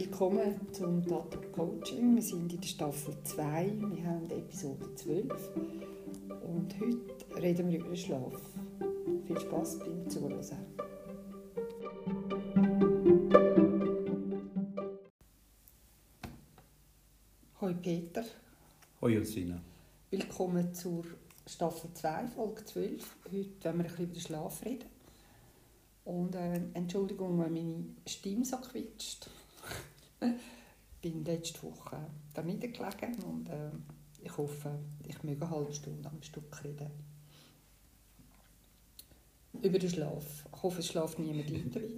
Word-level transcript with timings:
Willkommen 0.00 0.54
zum 0.72 1.04
Data 1.04 1.38
Coaching. 1.50 2.14
Wir 2.14 2.22
sind 2.22 2.52
in 2.52 2.60
der 2.60 2.68
Staffel 2.68 3.16
2, 3.24 3.72
wir 3.90 4.06
haben 4.06 4.30
Episode 4.30 4.94
12 4.94 5.50
und 6.46 6.80
heute 6.80 7.42
reden 7.42 7.68
wir 7.68 7.80
über 7.80 7.88
den 7.88 7.96
Schlaf. 7.96 8.32
Viel 9.26 9.40
Spaß 9.40 9.80
beim 9.80 10.08
Zuhören. 10.08 10.38
Hallo 17.60 17.74
Peter. 17.82 18.24
Hallo 19.02 19.14
Josina. 19.14 19.60
Willkommen 20.10 20.72
zur 20.74 21.02
Staffel 21.44 21.90
2, 21.92 22.28
Folge 22.28 22.64
12. 22.64 23.16
Heute 23.24 23.34
werden 23.34 23.50
wir 23.62 23.70
ein 23.72 23.82
bisschen 23.82 24.04
über 24.04 24.12
den 24.12 24.20
Schlaf 24.20 24.64
reden. 24.64 24.88
Und 26.04 26.36
äh, 26.36 26.60
Entschuldigung, 26.74 27.40
wenn 27.40 27.52
meine 27.52 27.84
Stimme 28.06 28.44
so 28.44 28.58
quietscht. 28.58 29.28
Ich 30.20 30.28
bin 31.02 31.24
letzte 31.24 31.62
Woche 31.62 31.98
da 32.34 32.42
niedergelegen 32.42 33.22
und 33.24 33.48
äh, 33.48 33.70
ich 34.22 34.36
hoffe, 34.36 34.78
ich 35.06 35.22
möge 35.22 35.44
eine 35.44 35.54
halbe 35.54 35.72
Stunde 35.72 36.08
am 36.08 36.22
Stück 36.22 36.64
reden. 36.64 36.90
Über 39.62 39.78
den 39.78 39.90
Schlaf. 39.90 40.44
Ich 40.52 40.62
hoffe, 40.62 40.80
es 40.80 40.88
schlaft 40.88 41.18
niemand 41.18 41.50
ein 41.50 41.70
dabei. 41.72 41.88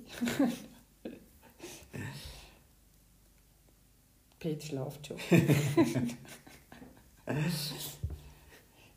Peter 4.38 4.66
schlaft 4.66 5.07
schon. 5.07 5.18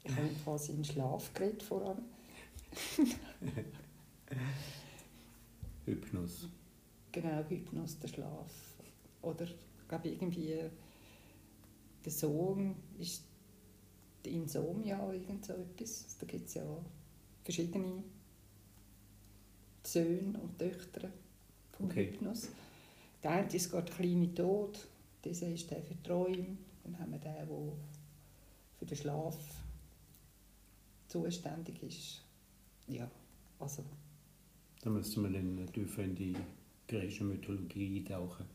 ich 0.04 0.16
habe 0.16 0.30
quasi 0.44 0.72
in 0.72 0.86
Schlaf 0.86 1.34
geredet 1.34 1.64
voran. 1.64 2.02
Hypnos. 5.86 6.48
Genau, 7.12 7.44
Hypnos, 7.50 8.00
der 8.00 8.08
Schlaf. 8.08 8.73
Oder 9.24 9.46
ich 9.46 9.56
glaube 9.88 10.10
irgendwie 10.10 10.56
der 12.06 12.12
Sohn 12.12 12.76
ist 13.00 13.24
die 14.26 14.32
Insomnia 14.36 15.02
oder 15.04 15.16
irgend 15.16 15.46
so 15.46 15.54
etwas. 15.54 16.18
Da 16.20 16.26
gibt 16.28 16.48
es 16.48 16.56
ja 16.56 16.64
verschiedene 17.44 18.04
Söhne 19.84 20.40
und 20.40 20.58
Töchter 20.60 21.10
vom 21.72 21.88
Okay. 21.88 22.12
Hypnos. 22.12 22.50
Der 23.24 23.32
eine 23.32 23.54
ist 23.54 23.72
gerade 23.72 23.92
kleine 23.92 24.34
Tod, 24.36 24.88
dieser 25.26 25.48
ist 25.50 25.72
der 25.72 25.82
für 25.84 26.02
Träume. 26.04 26.58
Dann 26.84 27.00
haben 27.00 27.12
wir 27.12 27.20
den, 27.20 27.34
der 27.34 27.48
für 28.80 28.86
den 28.86 28.98
Schlaf 28.98 29.38
zuständig 31.08 31.82
ist. 31.84 32.24
Ja, 32.88 33.10
also 33.60 33.84
Da 34.82 34.90
müsste 34.90 35.20
man 35.22 35.34
dann 35.34 35.74
tiefer 35.74 36.04
in 36.04 36.16
die 36.16 36.36
griechische 36.88 37.24
Mythologie 37.24 37.98
eintauchen. 38.00 38.46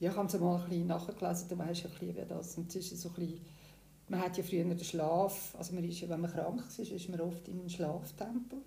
Ja, 0.00 0.10
ich 0.10 0.16
habe 0.16 0.26
es 0.26 0.40
mal 0.40 0.56
ein 0.56 0.68
bisschen 0.68 0.86
nachgelesen, 0.86 1.48
du 1.50 1.58
weißt 1.58 1.82
ja 1.82 1.90
ein 1.90 1.98
bisschen, 1.98 2.16
wie 2.16 2.26
das 2.26 2.56
und 2.56 2.74
es 2.74 2.90
ist 2.90 3.00
so 3.02 3.10
ein 3.10 3.14
bisschen, 3.16 3.40
man 4.08 4.20
hat 4.20 4.36
ja 4.38 4.42
früher 4.42 4.64
den 4.64 4.82
Schlaf, 4.82 5.54
also 5.58 5.74
man 5.74 5.84
ist 5.84 6.08
wenn 6.08 6.20
man 6.20 6.32
krank 6.32 6.64
ist, 6.66 6.90
ist 6.90 7.08
man 7.10 7.20
oft 7.20 7.46
in 7.48 7.60
einem 7.60 7.68
Schlaftempel. 7.68 8.58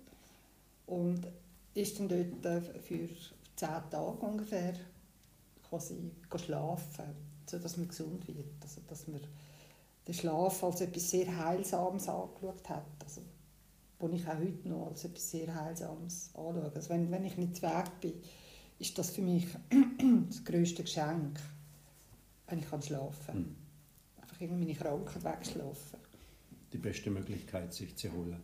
Und 0.86 1.26
ist 1.74 1.98
dann 1.98 2.08
dort 2.08 2.44
äh, 2.46 2.60
für 2.60 3.08
zehn 3.56 3.68
Tage 3.90 4.18
ungefähr 4.20 4.74
quasi 5.68 6.12
schlafen, 6.36 7.04
sodass 7.46 7.76
man 7.76 7.88
gesund 7.88 8.28
wird, 8.28 8.62
also 8.62 8.80
dass 8.88 9.08
man 9.08 9.20
den 10.06 10.14
Schlaf 10.14 10.62
als 10.62 10.82
etwas 10.82 11.10
sehr 11.10 11.36
Heilsames 11.36 12.08
angeschaut 12.08 12.68
hat, 12.68 12.84
also 13.02 13.22
wo 13.98 14.08
ich 14.08 14.26
auch 14.28 14.38
heute 14.38 14.68
noch 14.68 14.86
als 14.88 15.04
etwas 15.04 15.30
sehr 15.30 15.52
Heilsames 15.52 16.30
anschaue. 16.34 16.70
Also 16.74 16.90
wenn, 16.90 17.10
wenn 17.10 17.24
ich 17.24 17.36
nicht 17.36 17.60
weg 17.62 17.90
bin, 18.00 18.14
ist 18.78 18.98
das 18.98 19.10
für 19.10 19.22
mich 19.22 19.46
das 20.28 20.44
grösste 20.44 20.82
Geschenk, 20.82 21.38
wenn 22.46 22.58
ich 22.58 22.68
kann 22.68 22.82
schlafen 22.82 23.26
kann. 23.26 23.36
Hm. 23.36 23.56
Einfach 24.20 24.40
irgendwie 24.40 24.66
meine 24.66 24.78
Krankheit 24.78 25.24
wegschlafen. 25.24 25.98
Die 26.72 26.78
beste 26.78 27.10
Möglichkeit, 27.10 27.72
sich 27.72 27.94
zu 27.96 28.08
erholen. 28.08 28.40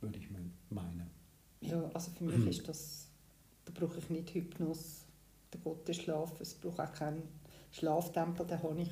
Würde 0.00 0.18
ich 0.18 0.28
meinen. 0.70 1.10
Ja, 1.60 1.90
also 1.92 2.10
für 2.12 2.24
mich 2.24 2.58
ist 2.58 2.68
das, 2.68 3.06
da 3.66 3.72
brauche 3.74 3.98
ich 3.98 4.08
nicht 4.08 4.32
Hypnos, 4.32 5.04
der 5.52 5.60
Gott 5.60 5.86
des 5.86 5.96
Schlafes, 5.96 6.48
es 6.48 6.54
braucht 6.54 6.80
auch 6.80 6.92
keinen 6.92 7.22
Schlaftempel, 7.70 8.46
den 8.46 8.62
habe 8.62 8.80
ich, 8.80 8.90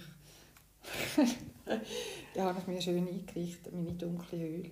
den 2.34 2.42
habe 2.42 2.58
ich 2.58 2.66
mir 2.66 2.82
schön 2.82 3.08
eingerichtet, 3.08 3.72
meine 3.72 3.94
dunkle 3.94 4.38
Höhle, 4.38 4.70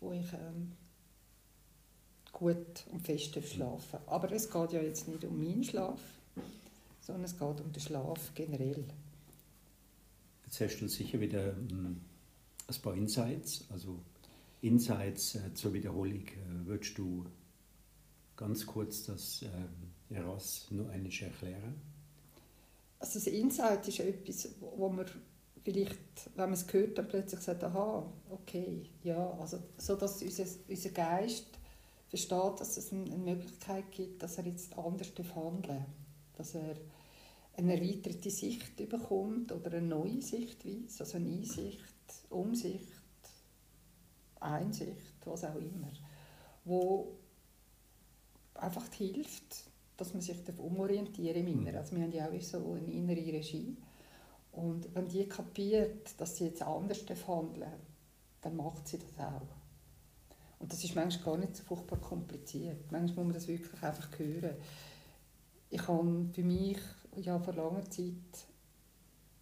wo 0.00 0.12
ich 0.12 0.32
ähm, 0.32 0.72
gut 2.40 2.86
und 2.90 3.00
fest 3.02 3.38
schlafen 3.46 4.00
Aber 4.06 4.32
es 4.32 4.50
geht 4.50 4.72
ja 4.72 4.80
jetzt 4.80 5.06
nicht 5.06 5.24
um 5.24 5.38
meinen 5.38 5.62
Schlaf, 5.62 6.00
sondern 7.02 7.24
es 7.24 7.38
geht 7.38 7.60
um 7.60 7.70
den 7.70 7.80
Schlaf 7.80 8.32
generell. 8.34 8.84
Jetzt 10.46 10.60
hast 10.60 10.80
du 10.80 10.88
sicher 10.88 11.20
wieder 11.20 11.54
hm, 11.54 12.00
ein 12.66 12.82
paar 12.82 12.94
Insights. 12.94 13.66
Also 13.70 14.00
Insights 14.62 15.34
äh, 15.34 15.52
zur 15.54 15.74
Wiederholung. 15.74 16.26
Äh, 16.26 16.66
würdest 16.66 16.96
du 16.96 17.26
ganz 18.36 18.66
kurz 18.66 19.04
das 19.04 19.42
äh, 19.42 20.14
Eras 20.14 20.66
nur 20.70 20.88
einmal 20.88 21.12
erklären? 21.12 21.74
Also 22.98 23.18
das 23.18 23.26
Insight 23.26 23.86
ist 23.86 24.00
etwas, 24.00 24.48
wo 24.60 24.88
man 24.88 25.06
vielleicht, 25.62 25.98
wenn 26.36 26.46
man 26.46 26.52
es 26.54 26.72
hört, 26.72 26.96
dann 26.96 27.06
plötzlich 27.06 27.40
sagt, 27.40 27.62
aha, 27.64 28.10
okay, 28.30 28.82
ja, 29.02 29.30
also 29.38 29.58
so, 29.76 29.94
dass 29.94 30.22
unser, 30.22 30.46
unser 30.68 30.90
Geist 30.90 31.59
versteht, 32.10 32.60
dass 32.60 32.76
es 32.76 32.92
eine 32.92 33.16
Möglichkeit 33.16 33.90
gibt, 33.92 34.22
dass 34.22 34.36
er 34.38 34.46
jetzt 34.46 34.76
anders 34.76 35.12
handeln. 35.34 35.86
Dass 36.36 36.54
er 36.54 36.74
eine 37.56 37.74
erweiterte 37.74 38.30
Sicht 38.30 38.76
bekommt 38.76 39.52
oder 39.52 39.72
eine 39.72 39.86
neue 39.86 40.20
Sichtweise, 40.20 41.00
also 41.00 41.16
eine 41.16 41.28
Einsicht, 41.28 41.84
Umsicht, 42.28 42.88
Einsicht, 44.40 45.14
was 45.24 45.44
auch 45.44 45.56
immer, 45.56 45.92
wo 46.64 47.16
einfach 48.54 48.92
hilft, 48.92 49.64
dass 49.96 50.12
man 50.12 50.22
sich 50.22 50.36
umorientieren 50.58 51.46
im 51.46 51.48
Inneren. 51.48 51.76
Also 51.76 51.94
wir 51.94 52.02
haben 52.02 52.12
ja 52.12 52.28
auch 52.28 52.40
so 52.40 52.72
eine 52.72 52.90
innere 52.90 53.32
Regie. 53.32 53.76
Und 54.52 54.92
wenn 54.94 55.08
die 55.08 55.28
kapiert, 55.28 56.18
dass 56.18 56.36
sie 56.36 56.46
jetzt 56.46 56.62
anders 56.62 57.04
handeln 57.26 57.70
dann 58.40 58.56
macht 58.56 58.88
sie 58.88 58.98
das 58.98 59.18
auch. 59.18 59.59
Und 60.60 60.70
das 60.70 60.84
ist 60.84 60.94
manchmal 60.94 61.24
gar 61.24 61.38
nicht 61.38 61.56
so 61.56 61.64
furchtbar 61.64 61.98
kompliziert. 61.98 62.92
Manchmal 62.92 63.24
muss 63.24 63.32
man 63.32 63.32
das 63.32 63.48
wirklich 63.48 63.82
einfach 63.82 64.18
hören. 64.18 64.56
Ich 65.70 65.88
habe 65.88 66.28
für 66.32 66.42
mich 66.42 66.78
ja 67.16 67.38
vor 67.38 67.54
langer 67.54 67.90
Zeit, 67.90 68.14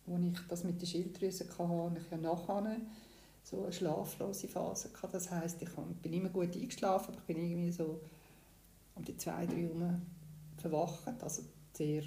als 0.07 0.25
ich 0.25 0.47
das 0.49 0.65
mit 0.65 0.81
der 0.81 0.87
Schilddrüse 0.87 1.45
hatte, 1.45 1.59
habe 1.59 1.99
ich 1.99 2.11
ja 2.11 2.17
nachher 2.17 2.77
so 3.43 3.65
eine 3.65 3.73
schlaflose 3.73 4.47
Phase 4.47 4.91
gehabt. 4.91 5.15
Das 5.15 5.31
heisst, 5.31 5.61
ich 5.61 5.71
bin 6.03 6.13
immer 6.13 6.29
gut 6.29 6.55
eingeschlafen, 6.55 7.13
aber 7.13 7.19
ich 7.19 7.27
bin 7.27 7.39
irgendwie 7.39 7.73
so 7.73 8.01
um 8.95 9.05
die 9.05 9.17
zwei, 9.17 9.45
drei 9.47 9.63
herum 9.63 10.03
verwacht, 10.57 11.23
also 11.23 11.43
sehr 11.73 12.03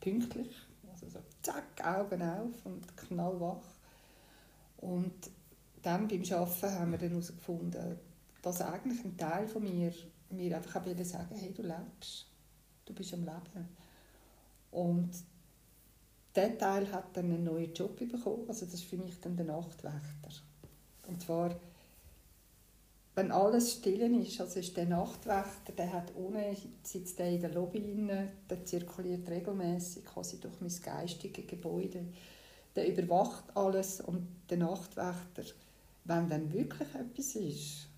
pünktlich, 0.00 0.54
also 0.90 1.08
so 1.08 1.18
zack, 1.42 1.84
Augen 1.84 2.22
auf 2.22 2.66
und 2.66 2.96
knallwach. 2.96 3.62
Und 4.78 5.30
dann 5.82 6.08
beim 6.08 6.22
Arbeiten 6.22 6.78
haben 6.78 6.90
wir 6.92 6.98
dann 6.98 7.10
herausgefunden, 7.10 7.98
dass 8.44 8.60
eigentlich 8.60 9.02
ein 9.04 9.16
Teil 9.16 9.48
von 9.48 9.62
mir 9.62 9.92
mir 10.28 10.56
einfach 10.56 10.80
auch 10.80 10.86
wollte 10.86 11.04
sagen, 11.04 11.34
hey, 11.34 11.52
du 11.52 11.62
lebst, 11.62 12.26
du 12.84 12.92
bist 12.92 13.14
am 13.14 13.20
Leben. 13.20 13.68
Und 14.70 15.10
der 16.34 16.58
Teil 16.58 16.90
hat 16.92 17.16
dann 17.16 17.26
einen 17.26 17.44
neuen 17.44 17.72
Job 17.72 17.96
bekommen, 17.96 18.44
also 18.48 18.66
das 18.66 18.74
ist 18.74 18.84
für 18.84 18.96
mich 18.96 19.18
dann 19.20 19.36
der 19.36 19.46
Nachtwächter. 19.46 20.30
Und 21.06 21.22
zwar, 21.22 21.54
wenn 23.14 23.30
alles 23.30 23.72
still 23.72 24.00
ist, 24.20 24.40
also 24.40 24.58
ist 24.58 24.76
der 24.76 24.86
Nachtwächter, 24.86 25.72
der 25.76 25.92
hat 25.92 26.14
ohne, 26.16 26.56
sitzt 26.82 27.18
der 27.18 27.30
in 27.30 27.40
der 27.40 27.54
Lobby 27.54 27.78
inne, 27.78 28.32
der 28.50 28.64
zirkuliert 28.64 29.28
regelmäßig 29.28 30.04
quasi 30.04 30.38
durch 30.40 30.60
mein 30.60 30.72
geistiges 30.82 31.46
Gebäude, 31.46 32.04
der 32.74 32.88
überwacht 32.88 33.56
alles 33.56 34.00
und 34.00 34.26
der 34.50 34.58
Nachtwächter, 34.58 35.44
wenn 36.04 36.28
dann 36.28 36.52
wirklich 36.52 36.92
etwas 36.94 37.36
ist, 37.36 37.88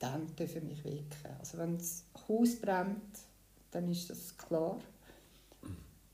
dann 0.00 0.34
dürfen 0.34 0.66
mich 0.66 0.84
wecken. 0.84 1.36
Also 1.38 1.58
wenn 1.58 1.78
das 1.78 2.04
Haus 2.28 2.56
brennt, 2.60 3.18
dann 3.70 3.88
ist 3.88 4.10
das 4.10 4.36
klar, 4.36 4.78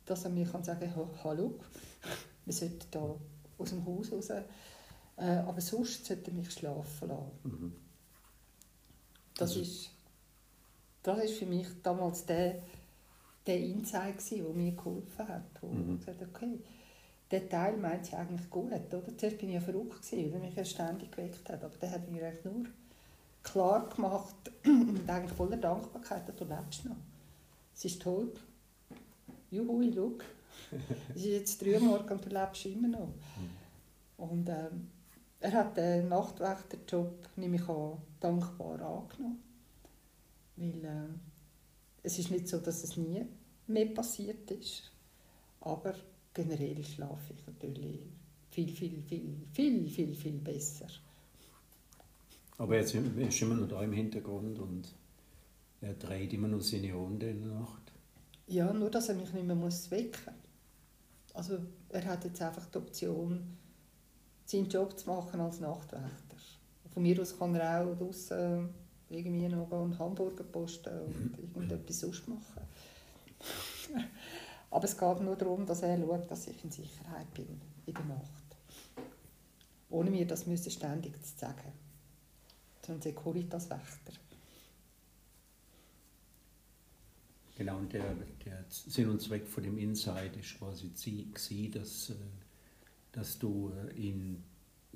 dass 0.05 0.25
er 0.25 0.31
mir 0.31 0.47
kann 0.47 0.63
sagen 0.63 0.93
kann, 0.93 1.09
hallo, 1.25 1.59
wir 2.45 2.53
sollten 2.53 2.87
da 2.91 3.15
aus 3.59 3.71
dem 3.71 3.87
Haus 3.87 4.13
raus. 4.13 4.29
Äh, 4.31 4.43
aber 5.19 5.61
sonst 5.63 6.05
sollte 6.05 6.31
er 6.31 6.35
mich 6.37 6.53
schlafen 6.53 7.09
lassen. 7.09 7.31
Mhm. 7.45 7.73
Das 9.35 9.51
Also- 9.51 9.61
ist, 9.63 9.91
das 11.03 11.25
ist 11.25 11.39
für 11.39 11.47
mich 11.47 11.67
damals 11.83 12.27
der, 12.27 12.63
der 13.47 13.61
Insight, 13.61 14.17
der 14.31 14.43
mir 14.53 14.73
geholfen 14.73 15.29
hat. 15.29 15.45
Wo 15.63 15.69
Mhm. 15.69 15.95
ich 15.95 16.01
gesagt 16.01 16.21
habe, 16.21 16.31
okay, 16.35 16.59
der 17.31 17.49
Teil 17.49 17.77
meint 17.77 18.11
ja 18.11 18.19
eigentlich 18.19 18.51
gut. 18.51 18.73
Oder? 18.73 19.17
Zuerst 19.17 19.39
bin 19.39 19.49
ich 19.49 19.55
ja 19.55 19.61
verrückt, 19.61 20.13
weil 20.13 20.33
er 20.33 20.39
mich 20.41 20.55
ja 20.57 20.65
ständig 20.65 21.13
geweckt 21.13 21.49
hat. 21.49 21.63
Aber 21.65 21.77
der 21.79 21.91
hat 21.93 22.11
mir 22.11 22.27
eigentlich 22.27 22.45
nur 22.45 22.67
klar 23.47 23.89
gemacht 23.89 24.51
und 24.65 25.09
eigentlich 25.09 25.33
voller 25.33 25.57
Dankbarkeit, 25.57 26.29
dass 26.29 26.37
du 26.37 26.45
lebst 26.45 26.85
noch. 26.85 26.97
Es 27.75 27.85
ist 27.85 28.03
toll. 28.03 28.33
juhu, 29.51 29.83
schau, 29.95 30.13
es 31.15 31.25
ist 31.25 31.27
jetzt 31.27 31.63
drei 31.63 31.75
Uhr 31.75 31.81
morgens 31.81 32.11
und 32.11 32.25
du 32.25 32.31
lebst 32.31 32.67
immer 32.67 32.89
noch. 32.89 33.15
Und 34.17 34.49
ähm, 34.49 34.89
er 35.41 35.53
hat 35.53 35.77
den 35.77 36.09
Nachtwächterjob, 36.09 37.29
nehme 37.37 37.57
ich 37.57 37.69
an, 37.69 37.99
dankbar 38.19 38.81
angenommen. 38.81 39.43
Weil 40.57 40.85
äh, 40.85 41.09
es 42.03 42.19
ist 42.19 42.31
nicht 42.31 42.49
so, 42.49 42.59
dass 42.59 42.83
es 42.83 42.97
nie 42.97 43.25
mehr 43.67 43.87
passiert 43.87 44.51
ist. 44.51 44.91
Aber 45.61 45.95
generell 46.33 46.83
schlafe 46.83 47.35
ich 47.35 47.47
natürlich 47.47 48.01
viel, 48.51 48.69
viel, 48.69 49.03
viel, 49.03 49.47
viel, 49.53 49.89
viel, 49.89 50.15
viel 50.15 50.39
besser. 50.39 50.87
Aber 52.59 52.77
jetzt 52.77 52.95
ist 52.95 53.43
immer 53.43 53.55
noch 53.55 53.69
da 53.69 53.83
im 53.83 53.93
Hintergrund 53.93 54.59
und 54.59 54.95
er 55.81 55.95
dreht 55.95 56.33
immer 56.33 56.49
noch 56.49 56.63
seine 56.63 56.93
Runde 56.95 57.31
in 57.31 57.43
der 57.43 57.53
Nacht. 57.53 57.93
Ja, 58.47 58.73
nur 58.73 58.91
dass 58.91 59.09
er 59.09 59.17
mich 59.17 59.33
nicht 59.33 59.47
mehr 59.47 59.57
muss 59.57 59.91
wecken 59.91 60.35
muss. 60.35 61.35
Also 61.35 61.59
er 61.91 62.05
hat 62.05 62.25
jetzt 62.25 62.41
einfach 62.41 62.67
die 62.67 62.79
Option, 62.79 63.57
seinen 64.47 64.69
Job 64.69 64.99
zu 64.99 65.09
machen 65.09 65.41
als 65.41 65.61
Nachtwächter. 65.61 66.37
Von 66.93 67.03
mir 67.03 67.21
aus 67.21 67.39
kann 67.39 67.55
er 67.57 67.85
auch 67.85 67.97
draußen 67.97 68.69
irgendwie 69.11 69.49
noch 69.49 69.71
einen 69.71 69.99
Hamburger 69.99 70.45
posten 70.45 70.99
und 71.01 71.39
irgendetwas 71.39 72.01
sonst 72.01 72.27
machen. 72.27 72.63
Aber 74.71 74.85
es 74.85 74.97
geht 74.97 75.21
nur 75.21 75.37
darum, 75.37 75.67
dass 75.67 75.83
er 75.83 75.99
schaut, 75.99 76.31
dass 76.31 76.47
ich 76.49 76.65
in 76.65 76.71
Sicherheit 76.71 77.33
bin 77.35 77.61
in 77.85 77.95
der 77.95 78.05
Nacht. 78.05 78.57
Ohne 79.91 80.11
mir 80.11 80.27
das 80.27 80.47
müssen 80.47 80.71
ständig 80.71 81.23
zu 81.23 81.39
sagen. 81.39 81.73
Ein 82.89 83.01
Securitas-Wächter. 83.01 84.13
Genau, 87.57 87.79
und 87.79 87.93
der, 87.93 88.15
der 88.45 88.65
Sinn 88.69 89.09
und 89.09 89.21
Zweck 89.21 89.47
von 89.47 89.63
dem 89.63 89.79
Inside 89.79 90.39
ist 90.39 90.59
quasi 90.59 90.89
gewesen, 90.89 91.73
dass, 91.73 92.11
äh, 92.11 92.15
dass 93.13 93.39
du 93.39 93.73
äh, 93.73 93.95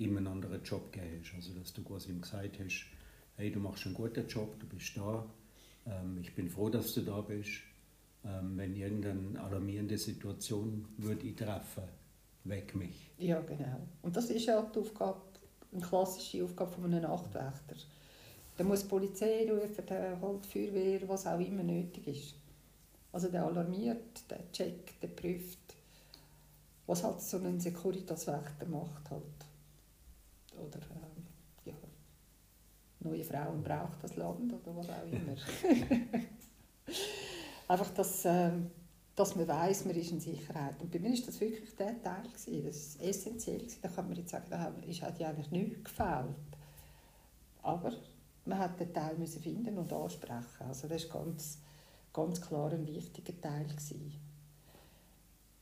ihm 0.00 0.16
einen 0.16 0.26
anderen 0.26 0.62
Job 0.62 0.92
gehst. 0.92 1.34
Also, 1.34 1.52
dass 1.54 1.72
du 1.72 1.82
quasi 1.82 2.10
ihm 2.10 2.20
gesagt 2.20 2.58
hast, 2.58 2.86
hey, 3.36 3.50
du 3.50 3.60
machst 3.60 3.86
einen 3.86 3.94
guten 3.94 4.26
Job, 4.26 4.58
du 4.60 4.66
bist 4.66 4.96
da, 4.96 5.26
ähm, 5.86 6.18
ich 6.20 6.34
bin 6.34 6.48
froh, 6.48 6.68
dass 6.68 6.94
du 6.94 7.02
da 7.02 7.20
bist. 7.20 7.62
Ähm, 8.22 8.58
wenn 8.58 8.76
irgendeine 8.76 9.40
alarmierende 9.40 9.96
Situation 9.96 10.86
würde 10.98 11.26
ich 11.26 11.36
treffen, 11.36 11.84
weg 12.44 12.74
mich. 12.74 13.10
Ja, 13.16 13.40
genau. 13.40 13.80
Und 14.02 14.14
das 14.14 14.28
ist 14.28 14.44
ja 14.44 14.60
die 14.62 14.78
Aufgabe, 14.78 15.22
eine 15.72 15.80
klassische 15.80 16.44
Aufgabe 16.44 16.72
von 16.72 16.84
einem 16.84 17.02
Nachtwächter. 17.02 17.76
Da 18.56 18.64
muss 18.64 18.82
die 18.82 18.88
Polizei 18.88 19.50
rufen, 19.50 19.86
der 19.86 20.20
halt 20.20 20.44
die 20.44 20.48
Feuerwehr, 20.48 21.08
was 21.08 21.26
auch 21.26 21.38
immer 21.38 21.62
nötig 21.62 22.06
ist. 22.06 22.34
Also 23.12 23.28
der 23.28 23.44
alarmiert, 23.44 24.30
der 24.30 24.50
checkt, 24.52 25.02
der 25.02 25.08
prüft, 25.08 25.74
was 26.86 27.02
halt 27.02 27.20
so 27.20 27.38
ein 27.38 27.58
Securitas-Wächter 27.58 28.66
macht 28.66 29.10
halt. 29.10 29.22
Oder 30.56 30.78
äh, 30.78 31.70
ja, 31.70 31.74
neue 33.00 33.24
Frauen 33.24 33.62
braucht 33.62 34.02
das 34.02 34.16
Land 34.16 34.52
oder 34.52 34.76
was 34.76 34.88
auch 34.88 35.10
immer. 35.10 35.36
Einfach, 37.68 37.90
dass, 37.94 38.24
äh, 38.24 38.50
dass 39.20 39.36
man 39.36 39.46
weiß, 39.46 39.84
man 39.84 39.96
ist 39.96 40.10
in 40.10 40.20
Sicherheit. 40.20 40.80
Und 40.80 40.90
bei 40.90 40.98
mir 40.98 41.10
war 41.10 41.26
das 41.26 41.40
wirklich 41.40 41.76
der 41.76 42.02
Teil 42.02 42.22
gewesen. 42.22 42.64
Das 42.64 42.76
ist 42.76 43.00
essentiell 43.02 43.66
Da 43.82 43.88
kann 43.88 44.08
man 44.08 44.16
jetzt 44.16 44.30
sagen, 44.30 44.46
da 44.48 44.72
ist 44.86 45.02
halt 45.02 45.22
eigentlich 45.22 45.50
nichts 45.50 45.84
gefällt. 45.84 46.34
Aber 47.62 47.92
man 48.46 48.58
hat 48.58 48.80
den 48.80 48.92
Teil 48.92 49.16
müssen 49.16 49.42
finden 49.42 49.76
und 49.78 49.92
ansprechen. 49.92 50.64
Also 50.66 50.88
das 50.88 51.04
ist 51.04 51.12
ganz 51.12 51.58
ganz 52.12 52.40
klar 52.40 52.72
ein 52.72 52.86
wichtiger 52.86 53.38
Teil 53.40 53.66
gewesen. 53.66 54.14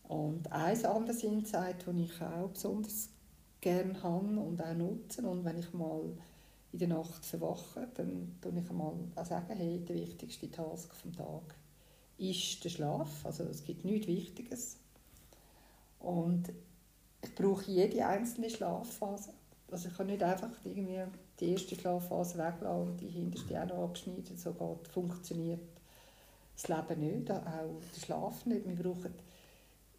Und 0.05 0.51
ein 0.51 0.87
anderes 0.87 1.23
Insight, 1.23 1.87
das 1.87 1.95
ich 1.95 2.23
auch 2.23 2.49
besonders 2.49 3.11
gerne 3.61 4.03
habe 4.03 4.41
und 4.41 4.63
auch 4.63 4.75
nutze, 4.75 5.23
und 5.23 5.45
wenn 5.45 5.59
ich 5.59 5.73
mal 5.75 6.17
in 6.73 6.79
der 6.79 6.89
Nacht 6.89 7.27
verwache, 7.27 7.89
dann 7.95 8.39
sage 8.43 8.61
ich 8.61 8.73
mal 8.73 8.95
sagen, 9.25 9.55
hey, 9.57 9.85
der 9.85 9.97
wichtigste 9.97 10.51
Task 10.51 10.95
vom 10.95 11.13
Tag 11.13 11.55
ist 12.19 12.63
der 12.65 12.69
Schlaf. 12.69 13.25
Also 13.25 13.45
es 13.45 13.65
gibt 13.65 13.85
nichts 13.85 14.07
Wichtiges. 14.07 14.77
Und 16.01 16.53
ich 17.23 17.35
brauche 17.35 17.71
jede 17.71 18.07
einzelne 18.07 18.51
Schlafphase. 18.51 19.31
Also 19.71 19.89
ich 19.89 19.97
kann 19.97 20.07
nicht 20.07 20.23
einfach 20.23 20.51
irgendwie 20.65 21.01
die 21.41 21.51
erste 21.53 21.75
Schlafphase 21.75 22.39
weglassen 22.39 22.89
und 22.89 23.01
die 23.01 23.09
hinterste 23.09 23.63
auch 23.63 23.67
noch 23.67 23.85
abschneiden. 23.85 24.37
So 24.37 24.53
geht, 24.53 24.89
funktioniert 24.89 25.61
das 26.55 26.69
Leben 26.69 27.01
nicht, 27.01 27.31
auch 27.31 27.81
der 27.95 28.01
Schlaf 28.01 28.47
nicht. 28.47 28.67
Wir 28.67 28.77
brauchen 28.77 29.15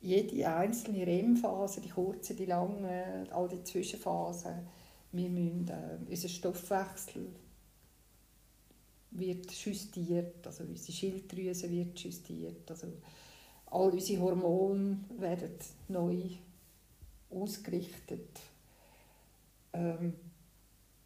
jede 0.02 0.50
einzelne 0.50 1.06
REM-Phase, 1.06 1.82
die 1.82 1.90
kurze, 1.90 2.34
die 2.34 2.46
lange, 2.46 3.28
all 3.32 3.48
die 3.48 3.64
Zwischenphasen. 3.64 4.68
Wir 5.12 5.30
müssen, 5.30 5.68
äh, 5.70 5.98
unser 6.10 6.30
Stoffwechsel 6.30 7.28
wird 9.12 9.52
justiert, 9.52 10.46
also 10.46 10.64
unsere 10.64 10.92
Schilddrüse 10.92 11.70
wird 11.70 12.00
justiert, 12.00 12.70
also 12.70 12.88
all 13.68 13.92
unsere 13.92 14.22
Hormone 14.22 15.00
werden 15.18 15.58
neu 15.88 16.24
ausgerichtet. 17.30 18.40
Ähm, 19.74 20.14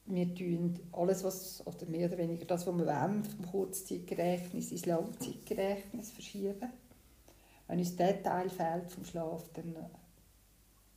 wir 0.06 0.36
tun 0.36 0.80
alles, 0.92 1.24
was, 1.24 1.66
oder 1.66 1.86
mehr 1.86 2.08
oder 2.08 2.18
weniger 2.18 2.46
das, 2.46 2.68
was 2.68 2.76
wir 2.76 2.86
wollen, 2.86 3.24
vom 3.24 3.46
Kurzzeitgedächtnis 3.50 4.72
ins 4.72 4.86
Langzeitgedächtnis 4.86 6.12
verschieben. 6.12 6.70
Wenn 7.68 7.80
uns 7.80 7.96
dieser 7.96 8.22
Teil 8.22 8.50
fehlt 8.50 8.92
vom 8.92 9.06
Schlaf, 9.06 9.50
dann 9.54 9.76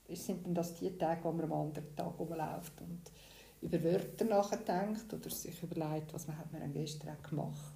äh, 0.08 0.14
sind 0.14 0.52
das 0.54 0.74
die 0.74 0.90
Tage, 0.98 1.22
wo 1.22 1.32
man 1.32 1.44
am 1.44 1.52
anderen 1.52 1.94
Tag 1.94 2.18
rumläuft 2.18 2.80
und 2.80 3.02
über 3.62 3.82
Wörter 3.82 4.24
nachdenkt 4.24 5.12
oder 5.12 5.30
sich 5.30 5.62
überlegt, 5.62 6.12
was 6.12 6.26
man 6.28 6.38
hat 6.38 6.52
man 6.52 6.72
gestern 6.72 7.16
gemacht 7.22 7.74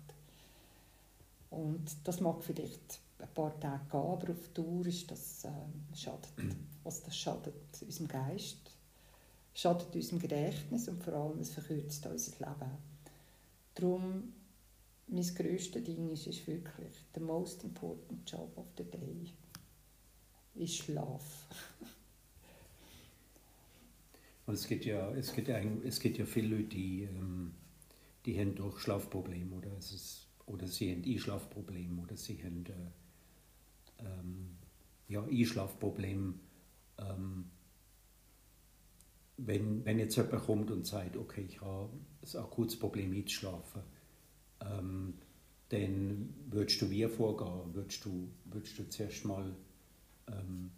Und 1.51 1.85
das 2.05 2.21
mag 2.21 2.43
vielleicht 2.43 3.01
ein 3.19 3.29
paar 3.35 3.59
Tage 3.61 3.85
gehen, 3.91 4.01
aber 4.01 4.31
auf 4.31 4.49
Dauer 4.55 4.87
ist 4.87 5.11
das, 5.11 5.45
äh, 5.45 5.97
schadet, 5.97 6.31
also 6.85 7.03
das 7.05 7.17
schadet 7.17 7.83
unserem 7.83 8.09
Geist 8.09 8.71
schadet 9.55 9.95
unserem 9.95 10.19
Gedächtnis 10.21 10.89
und 10.89 11.03
vor 11.03 11.15
allem 11.15 11.41
es 11.41 11.51
verkürzt 11.51 12.07
unser 12.07 12.33
Leben. 12.39 12.71
Darum, 13.75 14.33
mein 15.07 15.35
grösstes 15.35 15.85
Ding 15.85 16.11
ist, 16.11 16.27
ist 16.27 16.47
wirklich 16.47 16.95
der 17.15 17.23
most 17.23 17.65
important 17.65 18.31
job 18.31 18.57
of 18.57 18.67
the 18.77 18.85
day 18.85 19.33
ist 20.55 20.77
Schlaf. 20.77 21.47
Und 24.51 24.57
es 24.57 24.67
gibt 24.67 24.85
ja, 24.85 25.09
es 25.13 25.33
gibt 25.33 25.47
ja, 25.47 25.61
es 25.85 26.01
gibt 26.01 26.19
ja 26.19 26.27
viele 26.27 26.57
Leute, 26.57 26.71
die, 26.71 27.05
ähm, 27.05 27.53
die 28.27 28.37
haben 28.37 28.57
durch 28.57 28.81
Schlafprobleme 28.81 29.55
oder, 29.55 29.71
es 29.79 29.93
ist, 29.93 30.27
oder 30.45 30.67
sie 30.67 30.91
haben 30.91 31.05
Einschlafprobleme 31.05 32.03
oder 32.03 32.17
sie 32.17 32.37
haben 32.43 32.65
äh, 32.67 34.05
ähm, 34.05 34.57
ja, 35.07 35.23
Einschlafprobleme. 35.23 36.35
Ähm, 36.99 37.45
wenn, 39.37 39.85
wenn 39.85 40.01
jetzt 40.01 40.17
jemand 40.17 40.43
kommt 40.43 40.73
und 40.73 40.85
sagt, 40.85 41.17
okay, 41.17 41.47
ich 41.49 41.61
habe 41.61 41.91
ein 42.21 42.41
akutes 42.41 42.77
Problem 42.77 43.13
einzuschlafen, 43.13 43.83
ähm, 44.63 45.15
dann 45.69 46.35
würdest 46.51 46.83
du 46.83 46.91
wie 46.91 47.07
vorgehen? 47.07 47.73
Würdest 47.73 48.05
du, 48.05 48.29
würdest 48.47 48.77
du 48.81 48.89
zuerst 48.89 49.25
mal 49.25 49.55
ähm, 50.27 50.73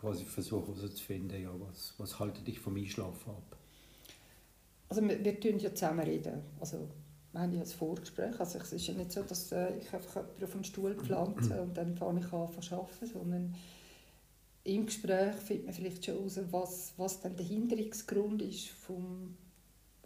quasi 0.00 0.24
versuchen 0.24 0.74
herauszufinden, 0.74 1.42
ja, 1.42 1.50
was, 1.60 1.94
was 1.98 2.18
haltet 2.18 2.46
dich 2.46 2.58
vom 2.58 2.76
Einschlafen 2.76 3.30
ab? 3.30 3.56
Also 4.88 5.02
wir, 5.02 5.22
wir 5.22 5.38
tun 5.38 5.58
ja 5.58 5.74
zusammen 5.74 6.00
reden. 6.00 6.40
Also, 6.58 6.88
wir 7.32 7.40
haben 7.40 7.52
ja 7.52 7.60
ein 7.60 7.66
Vorgespräch. 7.66 8.40
Also 8.40 8.58
es 8.58 8.72
ist 8.72 8.86
ja 8.88 8.94
nicht 8.94 9.12
so, 9.12 9.22
dass 9.22 9.52
äh, 9.52 9.76
ich 9.76 9.92
einfach 9.92 10.16
jemanden 10.16 10.44
auf 10.44 10.52
den 10.52 10.64
Stuhl 10.64 10.94
pflanze 10.94 11.62
und 11.62 11.76
dann 11.76 11.94
fange 11.94 12.20
ich 12.20 12.32
an 12.32 12.62
zu 12.62 12.74
arbeiten, 12.74 13.06
sondern 13.06 13.54
im 14.64 14.86
Gespräch 14.86 15.34
findet 15.36 15.66
man 15.66 15.74
vielleicht 15.74 16.04
schon 16.04 16.16
heraus, 16.16 16.40
was, 16.50 16.92
was 16.96 17.20
dann 17.20 17.36
der 17.36 17.46
Hinderungsgrund 17.46 18.42
ist 18.42 18.68
vom 18.68 19.36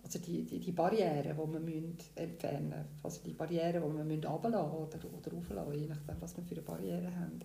also 0.03 0.19
die, 0.19 0.45
die, 0.45 0.61
die 0.61 0.73
Barrieren, 0.73 1.23
die 1.23 1.53
wir 1.53 1.61
müssen 1.61 1.97
entfernen 2.15 2.69
müssen. 2.69 3.01
Also 3.03 3.21
die 3.25 3.33
Barrieren, 3.33 3.83
die 3.83 3.97
wir 3.97 4.05
müssen 4.05 4.25
runterlassen 4.25 4.77
oder, 4.77 4.99
oder 5.17 5.33
rauflassen, 5.33 5.81
je 5.81 5.87
nachdem, 5.87 6.21
was 6.21 6.37
wir 6.37 6.45
für 6.45 6.57
eine 6.57 6.63
Barriere 6.63 7.17
haben. 7.17 7.41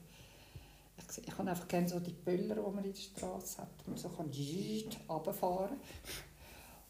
Ich, 1.10 1.28
ich 1.28 1.38
habe 1.38 1.50
einfach 1.50 1.68
gerne 1.68 1.90
so 1.90 2.00
die 2.00 2.14
Böller, 2.14 2.56
die 2.56 2.62
man 2.76 2.84
in 2.84 2.94
der 2.94 3.00
Straße 3.00 3.62
hat, 3.62 3.70
wo 3.86 3.92
man 3.92 4.00
so 4.00 4.10
kann 4.10 4.32
runterfahren 5.08 5.78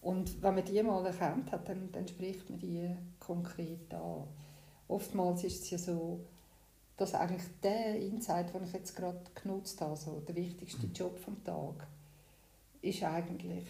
Und 0.01 0.41
wenn 0.41 0.55
man 0.55 0.65
die 0.65 0.81
mal 0.83 1.05
erkannt 1.05 1.51
hat, 1.51 1.67
dann, 1.67 1.91
dann 1.91 2.07
spricht 2.07 2.49
man 2.49 2.59
die 2.59 2.95
konkret 3.19 3.93
an. 3.93 4.27
Oftmals 4.88 5.43
ist 5.43 5.63
es 5.63 5.69
ja 5.69 5.77
so, 5.77 6.21
dass 6.97 7.13
eigentlich 7.13 7.43
der 7.63 7.99
Insight, 7.99 8.53
den 8.53 8.63
ich 8.63 8.73
jetzt 8.73 8.95
gerade 8.95 9.21
genutzt 9.41 9.79
habe, 9.81 9.91
also 9.91 10.21
der 10.27 10.35
wichtigste 10.35 10.88
mhm. 10.88 10.93
Job 10.93 11.19
vom 11.19 11.41
Tag, 11.43 11.88
ist 12.81 13.03
eigentlich 13.03 13.65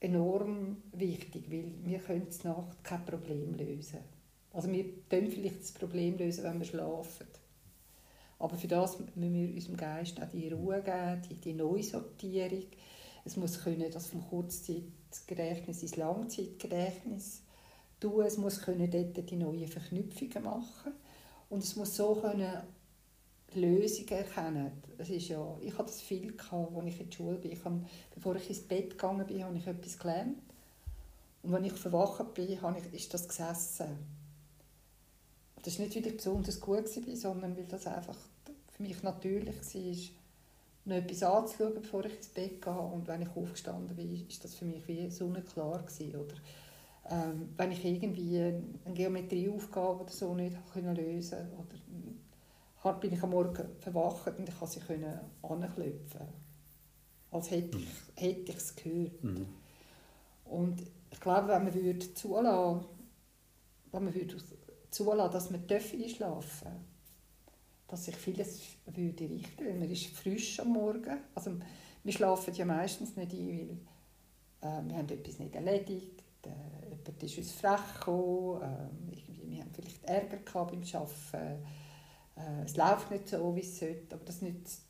enorm 0.00 0.82
wichtig, 0.92 1.50
weil 1.50 1.72
wir 1.84 1.98
können 1.98 2.26
in 2.26 2.48
Nacht 2.48 2.82
kein 2.82 3.04
Problem 3.04 3.54
lösen. 3.54 4.00
Also 4.52 4.70
wir 4.72 4.84
können 5.08 5.30
vielleicht 5.30 5.60
das 5.60 5.72
Problem 5.72 6.16
lösen, 6.16 6.44
wenn 6.44 6.58
wir 6.58 6.66
schlafen. 6.66 7.26
Aber 8.40 8.56
für 8.56 8.68
das 8.68 8.98
müssen 8.98 9.34
wir 9.34 9.54
unserem 9.54 9.76
Geist 9.76 10.20
auch 10.20 10.28
die 10.28 10.48
Ruhe 10.48 10.82
geben, 10.82 11.22
die, 11.28 11.34
die 11.34 11.52
Neusortierung. 11.52 12.64
Es 13.24 13.36
muss 13.36 13.62
können, 13.62 13.90
das 13.92 14.06
vom 14.06 14.26
Kurzzeitgedächtnis 14.26 15.82
ins 15.82 15.96
Langzeitgedächtnis 15.96 17.42
tun. 18.00 18.24
Es 18.24 18.38
muss 18.38 18.62
können 18.62 18.90
dort 18.90 19.30
die 19.30 19.36
neuen 19.36 19.68
Verknüpfungen 19.68 20.42
machen. 20.42 20.92
Und 21.50 21.62
es 21.62 21.76
muss 21.76 21.94
so 21.94 22.14
können 22.14 22.62
Lösungen 23.52 24.08
erkennen. 24.08 24.72
Es 24.96 25.10
ist 25.10 25.28
ja, 25.28 25.58
ich 25.60 25.74
hatte 25.74 25.90
das 25.90 26.00
viel, 26.00 26.32
gehabt, 26.34 26.74
als 26.74 26.86
ich 26.86 27.00
in 27.00 27.10
der 27.10 27.16
Schule 27.16 27.36
bin. 27.36 27.52
Ich 27.52 27.64
habe, 27.64 27.84
bevor 28.14 28.36
ich 28.36 28.48
ins 28.48 28.60
Bett 28.60 28.92
gegangen 28.92 29.26
bin, 29.26 29.44
habe 29.44 29.58
ich 29.58 29.66
etwas 29.66 29.98
gelernt. 29.98 30.38
Und 31.42 31.54
als 31.54 31.66
ich 31.66 31.72
verwacht 31.74 32.32
bin, 32.32 32.62
habe 32.62 32.78
ich, 32.78 32.94
ist 32.94 33.12
das 33.12 33.28
gesessen. 33.28 33.98
Das 35.62 35.78
war 35.78 35.84
nicht, 35.84 35.96
weil 35.96 36.06
ich 36.06 36.16
besonders 36.16 36.58
gut 36.58 36.84
war, 36.84 37.16
sondern 37.16 37.54
weil 37.54 37.66
das 37.66 37.86
einfach 37.86 38.16
für 38.80 38.86
mich 38.86 39.02
natürlich 39.02 40.14
war, 40.86 40.96
noch 40.96 41.04
etwas 41.04 41.22
anzuschauen, 41.22 41.74
bevor 41.74 42.04
ich 42.06 42.16
ins 42.16 42.28
Bett 42.28 42.62
gehe. 42.62 42.72
Und 42.72 43.06
wenn 43.06 43.22
ich 43.22 43.36
aufgestanden 43.36 43.94
bin, 43.94 44.26
ist 44.26 44.42
das 44.42 44.54
für 44.54 44.64
mich 44.64 44.86
wie 44.88 45.10
sonnenklar 45.10 45.82
gewesen. 45.82 46.16
Oder 46.16 46.34
ähm, 47.10 47.50
wenn 47.56 47.72
ich 47.72 47.84
irgendwie 47.84 48.38
eine 48.38 48.94
Geometrieaufgabe 48.94 50.04
oder 50.04 50.12
so 50.12 50.34
nicht 50.34 50.56
lösen 50.74 51.48
konnte, 51.54 51.76
oder 52.82 52.94
bin 52.94 53.12
ich 53.12 53.22
am 53.22 53.30
Morgen 53.30 53.68
verwacht 53.78 54.38
und 54.38 54.48
ich 54.48 54.58
konnte 54.58 54.80
sie 54.80 55.04
anklopfen. 55.42 56.28
Als 57.30 57.50
hätte 57.50 57.76
ich, 57.76 57.84
mhm. 57.84 57.88
hätte 58.14 58.52
ich 58.52 58.56
es 58.56 58.74
gehört. 58.74 59.22
Mhm. 59.22 59.46
Und 60.46 60.82
ich 61.10 61.20
glaube, 61.20 61.48
wenn 61.48 61.64
man 61.64 61.74
würde 61.74 62.14
zulassen, 62.14 62.86
wenn 63.92 64.04
man 64.04 64.14
würde 64.14 64.36
zulassen, 64.90 65.32
dass 65.32 65.50
man 65.50 65.64
einschlafen 65.68 66.18
darf, 66.18 66.64
dass 67.90 68.04
sich 68.04 68.14
vieles 68.14 68.60
würde 68.86 69.28
richten 69.28 69.64
würde. 69.64 69.78
Man 69.78 69.90
ist 69.90 70.06
frisch 70.06 70.60
am 70.60 70.72
Morgen. 70.72 71.18
Also, 71.34 71.56
wir 72.04 72.12
schlafen 72.12 72.54
ja 72.54 72.64
meistens 72.64 73.16
nicht 73.16 73.32
ein, 73.32 73.80
weil 74.60 74.70
äh, 74.70 74.88
wir 74.88 74.96
haben 74.96 75.08
etwas 75.08 75.38
nicht 75.38 75.54
erledigt, 75.54 76.22
äh, 76.46 76.88
jemand 76.88 77.22
ist 77.22 77.38
uns 77.38 77.52
frech 77.52 77.94
gekommen, 77.94 78.62
äh, 78.62 79.50
wir 79.50 79.60
haben 79.60 79.70
vielleicht 79.72 80.04
Ärger 80.04 80.36
gehabt 80.38 80.70
beim 80.70 80.82
Arbeiten, 80.82 81.64
äh, 82.36 82.64
es 82.64 82.76
läuft 82.76 83.10
nicht 83.10 83.28
so, 83.28 83.54
wie 83.56 83.60
es 83.60 83.78
sollte, 83.78 84.14
aber 84.14 84.24
das 84.24 84.40
nützt, 84.40 84.84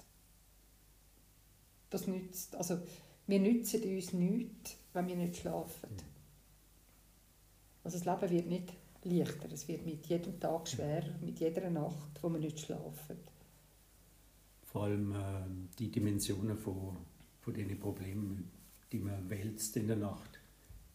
das 1.88 2.07
nützt, 2.07 2.54
also 2.54 2.78
wir 3.26 3.40
nützen 3.40 3.83
uns 3.83 4.12
nichts, 4.12 4.76
wenn 4.92 5.09
wir 5.09 5.16
nicht 5.16 5.37
schlafen. 5.37 5.97
Also 7.83 7.99
das 7.99 8.04
Leben 8.04 8.30
wird 8.30 8.47
nicht 8.47 8.73
leichter, 9.04 9.50
es 9.52 9.66
wird 9.69 9.85
mit 9.87 10.07
jedem 10.07 10.38
Tag 10.38 10.69
schwerer, 10.69 11.14
mit 11.21 11.40
jeder 11.40 11.71
Nacht, 11.71 12.23
wo 12.23 12.28
wir 12.28 12.38
nicht 12.38 12.61
schlafen. 12.61 13.16
Vor 14.64 14.85
allem 14.85 15.12
äh, 15.12 15.16
die 15.78 15.90
Dimensionen 15.90 16.57
von, 16.57 16.97
von 17.40 17.54
den 17.54 17.78
Problemen, 17.78 18.50
die 18.92 18.99
man 18.99 19.28
wälzt 19.28 19.76
in 19.76 19.88
der 19.88 19.97
Nacht, 19.97 20.40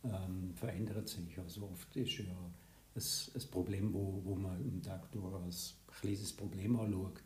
ähm, 0.04 0.54
verändert 0.56 1.10
sich. 1.10 1.38
Also 1.40 1.70
oft 1.72 1.96
ist 1.96 2.20
ja 2.20 2.24
ein, 2.96 3.02
ein 3.42 3.52
Problem, 3.52 3.94
wo, 3.94 4.22
wo 4.24 4.36
man 4.36 4.56
am 4.56 4.82
Tag 4.82 5.12
durch 5.12 5.34
als 5.44 5.76
kleines 6.00 6.32
Problem 6.34 6.80
anschaut, 6.80 7.22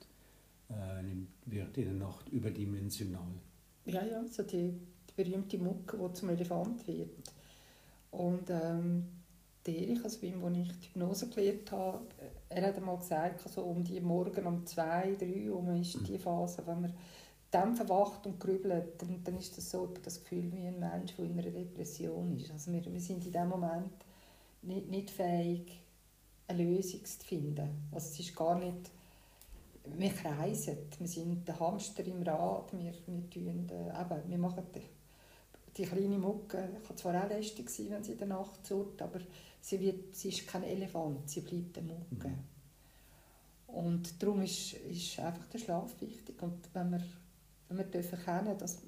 äh, 0.70 1.04
wird 1.46 1.78
in 1.78 1.86
der 1.86 1.94
Nacht 2.08 2.30
überdimensional. 2.30 3.34
Ja, 3.86 4.04
ja, 4.04 4.26
so 4.28 4.44
die, 4.44 4.74
die 5.10 5.24
berühmte 5.24 5.58
Mucke, 5.58 5.98
die 5.98 6.14
zum 6.14 6.30
Elefant 6.30 6.88
wird. 6.88 7.32
Und 8.12 8.50
ähm, 8.50 9.06
Erich, 9.70 10.04
also 10.04 10.20
beim, 10.22 10.42
wo 10.42 10.48
ich 10.50 10.68
die 10.80 10.88
Hypnose 10.88 11.30
gelernt 11.30 11.72
habe, 11.72 12.02
er 12.50 12.68
hat 12.68 12.78
einmal 12.78 12.98
gesagt, 12.98 13.46
also 13.46 13.62
um 13.64 13.84
die 13.84 14.00
Morgen 14.00 14.46
um 14.46 14.66
zwei, 14.66 15.16
drei 15.18 15.52
um 15.52 15.70
ist 15.80 16.08
die 16.08 16.18
Phase, 16.18 16.64
wenn 16.66 16.82
man 16.82 16.94
dann 17.52 17.76
verwacht 17.76 18.26
und 18.26 18.40
grübelt, 18.40 19.02
dann, 19.02 19.24
dann 19.24 19.38
ist 19.38 19.58
das 19.58 19.72
so 19.72 19.88
das 20.04 20.22
Gefühl 20.24 20.52
wie 20.52 20.68
ein 20.68 20.80
Mensch, 20.80 21.16
der 21.16 21.26
in 21.26 21.34
einer 21.34 21.50
Depression 21.50 22.38
ist. 22.38 22.52
Also 22.52 22.72
wir, 22.72 22.86
wir 22.86 23.02
sind 23.02 23.26
in 23.26 23.32
dem 23.32 23.50
Moment 23.50 23.94
nicht, 24.62 24.90
nicht 24.90 25.10
fähig, 25.10 25.82
eine 26.48 26.64
Lösung 26.64 27.04
zu 27.06 27.26
finden. 27.26 27.88
Also 27.92 28.10
es 28.10 28.20
ist 28.20 28.36
gar 28.36 28.58
nicht, 28.58 28.92
wir 29.86 30.10
kreisen, 30.10 30.78
wir 30.98 31.08
sind 31.08 31.48
der 31.48 31.60
Hamster 31.60 32.06
im 32.06 32.22
Rad, 32.22 32.72
wir, 32.74 32.92
wir, 33.08 33.30
tun, 33.30 33.68
äh, 33.70 34.02
eben, 34.02 34.30
wir 34.30 34.38
machen 34.38 34.64
die, 35.80 35.86
kleine 35.86 36.18
Mucke, 36.18 36.70
kann 36.86 36.98
zwar 36.98 37.24
auch 37.24 37.30
lästig 37.30 37.70
sein, 37.70 37.88
wenn 37.90 38.04
sie 38.04 38.14
in 38.14 38.18
der 38.18 38.28
Nacht 38.28 38.66
zurrt, 38.66 39.02
aber 39.02 39.20
sie, 39.62 39.80
wird, 39.80 40.16
sie 40.16 40.30
ist 40.30 40.48
kein 40.48 40.64
Elefant, 40.64 41.30
sie 41.30 41.42
bleibt 41.42 41.78
eine 41.78 41.88
Mucke. 41.88 42.28
Mhm. 42.28 42.44
Und 43.68 44.22
darum 44.22 44.42
ist, 44.42 44.74
ist 44.74 45.20
einfach 45.20 45.46
der 45.48 45.60
Schlaf 45.60 45.94
wichtig. 46.02 46.42
Und 46.42 46.58
wenn 46.74 46.92
wir, 46.92 47.04
wenn 47.68 47.78
wir 47.78 47.86
dürfen 47.86 48.18
erkennen, 48.20 48.58
dass, 48.58 48.80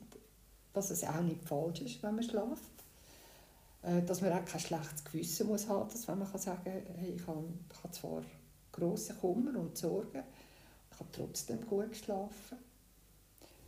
dass 0.73 0.89
es 0.89 1.03
auch 1.03 1.21
nicht 1.21 1.43
falsch 1.45 1.81
ist, 1.81 2.01
wenn 2.01 2.15
man 2.15 2.23
schläft, 2.23 2.71
äh, 3.83 4.01
dass 4.01 4.21
man 4.21 4.33
auch 4.33 4.45
kein 4.45 4.59
schlechtes 4.59 5.03
Gewissen 5.03 5.47
muss 5.47 5.67
haben 5.67 5.89
muss, 5.89 6.07
wenn 6.07 6.19
man 6.19 6.31
kann 6.31 6.39
sagen 6.39 6.63
kann, 6.63 6.95
hey, 6.95 7.13
ich 7.15 7.27
habe, 7.27 7.45
ich 7.71 7.83
habe 7.83 7.93
zwar 7.93 8.23
grossen 8.71 9.17
Kummer 9.19 9.59
und 9.59 9.77
Sorgen, 9.77 10.23
ich 10.91 10.99
habe 10.99 11.09
trotzdem 11.11 11.65
gut 11.67 11.89
geschlafen. 11.91 12.57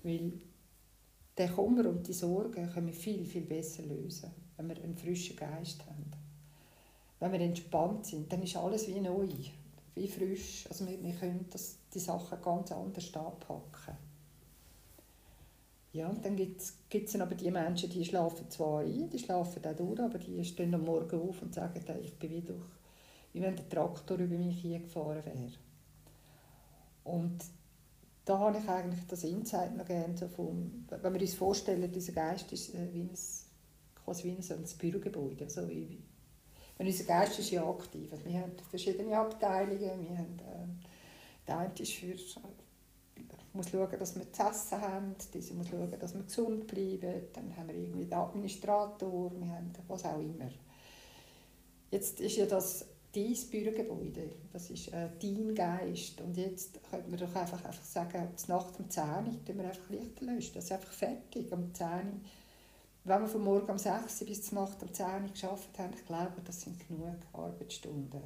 Weil 0.01 0.33
der 1.37 1.49
Kummer 1.49 1.87
und 1.89 2.07
die 2.07 2.13
Sorgen 2.13 2.69
können 2.69 2.87
wir 2.87 2.93
viel, 2.93 3.25
viel 3.25 3.41
besser 3.41 3.83
lösen, 3.83 4.31
wenn 4.57 4.69
wir 4.69 4.83
einen 4.83 4.97
frischen 4.97 5.35
Geist 5.35 5.85
haben. 5.85 6.11
Wenn 7.19 7.31
wir 7.31 7.39
entspannt 7.39 8.05
sind, 8.05 8.31
dann 8.31 8.43
ist 8.43 8.55
alles 8.55 8.87
wie 8.87 8.99
neu, 8.99 9.27
wie 9.95 10.07
frisch. 10.07 10.65
Also 10.69 10.87
wir, 10.87 11.01
wir 11.01 11.13
können 11.13 11.45
das, 11.49 11.77
die 11.93 11.99
Sachen 11.99 12.41
ganz 12.41 12.71
anders 12.71 13.15
anpacken. 13.15 13.97
Ja, 15.93 16.09
und 16.09 16.25
dann 16.25 16.35
gibt 16.35 16.59
es 16.59 17.21
aber 17.21 17.35
die 17.35 17.51
Menschen, 17.51 17.89
die 17.89 18.03
schlafen 18.03 18.49
zwar 18.49 18.81
ein, 18.81 19.09
die 19.09 19.19
schlafen 19.19 19.63
auch 19.63 19.75
durch, 19.75 19.99
aber 19.99 20.17
die 20.17 20.43
stehen 20.43 20.73
am 20.73 20.85
Morgen 20.85 21.21
auf 21.21 21.41
und 21.43 21.53
sagen, 21.53 21.79
ich 22.01 22.17
bin 22.17 22.31
wie, 22.31 22.41
durch, 22.41 22.65
wie 23.31 23.41
wenn 23.41 23.55
der 23.55 23.69
Traktor 23.69 24.17
über 24.17 24.35
mich 24.35 24.59
hingefahren 24.61 25.23
wäre. 25.23 25.51
Und 27.03 27.43
da 28.25 28.39
habe 28.39 28.57
ich 28.57 28.69
eigentlich 28.69 29.05
das 29.07 29.23
Insight 29.23 29.75
noch 29.75 29.85
gerne, 29.85 30.17
so 30.17 30.27
vom, 30.27 30.85
wenn 30.89 31.13
wir 31.13 31.21
uns 31.21 31.33
vorstellen, 31.33 31.91
dieser 31.91 32.13
Geist 32.13 32.51
ist 32.53 32.73
äh, 32.73 32.93
wie 32.93 33.01
ein, 33.01 33.11
quasi 34.03 34.23
wie 34.25 34.31
ein, 34.31 34.41
so 34.41 34.53
ein 34.53 34.65
Bürogebäude. 34.77 35.43
Also 35.45 35.67
wie, 35.67 36.01
wenn 36.77 36.87
unser 36.87 37.03
Geist 37.03 37.39
ist 37.39 37.51
ja 37.51 37.67
aktiv. 37.67 38.11
Also 38.11 38.25
wir 38.25 38.39
haben 38.39 38.53
verschiedene 38.69 39.17
Abteilungen, 39.17 39.79
wir 39.79 40.17
haben, 40.17 40.39
äh, 40.39 41.47
der 41.47 41.57
eine 41.57 41.73
ist 41.77 41.93
für 41.93 42.15
muss 43.53 43.69
schauen, 43.69 43.99
dass 43.99 44.15
wir 44.15 44.31
zu 44.31 44.43
essen 44.43 44.81
haben, 44.81 45.15
diese 45.33 45.53
muss 45.53 45.69
schauen, 45.69 45.99
dass 45.99 46.15
wir 46.15 46.23
gesund 46.23 46.67
bleiben, 46.67 47.25
dann 47.33 47.55
haben 47.55 47.67
wir 47.67 47.75
irgendwie 47.75 48.05
den 48.05 48.13
Administrator, 48.13 49.31
wir 49.31 49.47
haben 49.47 49.71
was 49.87 50.05
auch 50.05 50.19
immer. 50.19 50.49
Jetzt 51.91 52.19
ist 52.19 52.37
ja 52.37 52.47
das 52.47 52.87
dein 53.13 53.35
Bürogebäude, 53.51 54.31
das 54.51 54.69
ist 54.71 54.87
äh, 54.91 55.09
dein 55.21 55.53
Geist 55.53 56.19
und 56.21 56.35
jetzt 56.35 56.79
könnte 56.89 57.09
man 57.09 57.19
doch 57.19 57.35
einfach, 57.35 57.63
einfach 57.63 57.83
sagen, 57.83 58.27
Nacht 58.47 58.79
um 58.79 58.89
10 58.89 59.03
Uhr 59.03 59.55
wir 59.55 59.65
einfach 59.65 59.89
Licht 59.89 60.21
löschen, 60.21 60.55
das 60.55 60.65
ist 60.65 60.71
einfach 60.71 60.91
fertig, 60.91 61.51
um 61.51 61.73
10 61.73 61.87
Uhr. 61.87 62.01
Wenn 63.05 63.21
wir 63.21 63.27
von 63.27 63.43
morgen 63.43 63.69
um 63.69 63.77
6 63.77 64.21
Uhr 64.21 64.27
bis 64.27 64.43
zur 64.43 64.61
Nacht 64.61 64.81
um 64.81 64.91
10 64.91 65.05
Uhr 65.05 65.29
geschafft 65.29 65.77
haben, 65.77 65.93
ich 65.93 66.05
glaube, 66.05 66.41
das 66.43 66.61
sind 66.61 66.87
genug 66.87 67.17
Arbeitsstunden. 67.33 68.21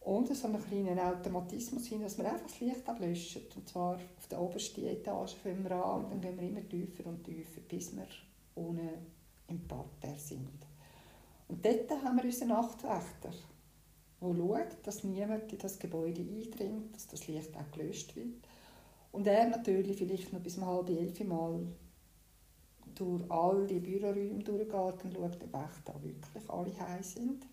Und 0.00 0.34
so 0.36 0.46
einen 0.46 0.64
kleinen 0.64 0.98
Automatismus 1.00 1.86
hin, 1.86 2.02
dass 2.02 2.16
wir 2.16 2.26
einfach 2.26 2.46
das 2.46 2.60
Licht 2.60 2.88
ablöschen. 2.88 3.42
Und 3.56 3.68
zwar 3.68 3.96
auf 3.96 4.26
der 4.30 4.40
obersten 4.40 4.86
Etage 4.86 5.34
fangen 5.34 5.64
wir 5.64 5.72
an 5.72 6.06
dann 6.10 6.20
gehen 6.20 6.40
wir 6.40 6.48
immer 6.48 6.68
tiefer 6.68 7.06
und 7.06 7.24
tiefer, 7.24 7.60
bis 7.68 7.94
wir 7.96 8.06
ohne 8.54 8.88
im 9.48 9.66
Parterre 9.66 10.16
sind. 10.16 10.65
Und 11.48 11.64
dort 11.64 11.90
haben 11.90 12.16
wir 12.16 12.24
unseren 12.24 12.48
Nachtwächter, 12.48 13.30
der 14.20 14.34
schaut, 14.34 14.86
dass 14.86 15.04
niemand 15.04 15.52
in 15.52 15.58
das 15.58 15.78
Gebäude 15.78 16.20
eindringt, 16.20 16.94
dass 16.94 17.06
das 17.06 17.26
Licht 17.28 17.56
auch 17.56 17.70
gelöscht 17.76 18.16
wird. 18.16 18.34
Und 19.12 19.26
er 19.26 19.48
natürlich 19.48 19.96
vielleicht 19.96 20.32
noch 20.32 20.40
bis 20.40 20.58
um 20.58 20.66
halb 20.66 20.90
elf 20.90 21.18
Mal 21.24 21.66
durch 22.94 23.30
all 23.30 23.66
die 23.66 23.78
Büroräume 23.78 24.42
durchgeht 24.42 25.04
und 25.04 25.14
schaut, 25.14 25.42
ob 25.42 25.54
echt 25.54 25.82
da 25.84 25.94
wirklich 26.02 26.50
alle 26.50 26.78
heim 26.80 27.02
sind. 27.02 27.46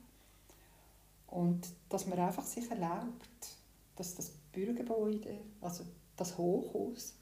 Und 1.28 1.68
dass 1.90 2.08
man 2.08 2.20
einfach 2.20 2.46
sich 2.46 2.70
erlaubt, 2.70 3.58
dass 3.96 4.16
das 4.16 4.32
Bürgergebäude, 4.52 5.38
also 5.62 5.84
das 6.16 6.38
Hochhaus, 6.38 7.16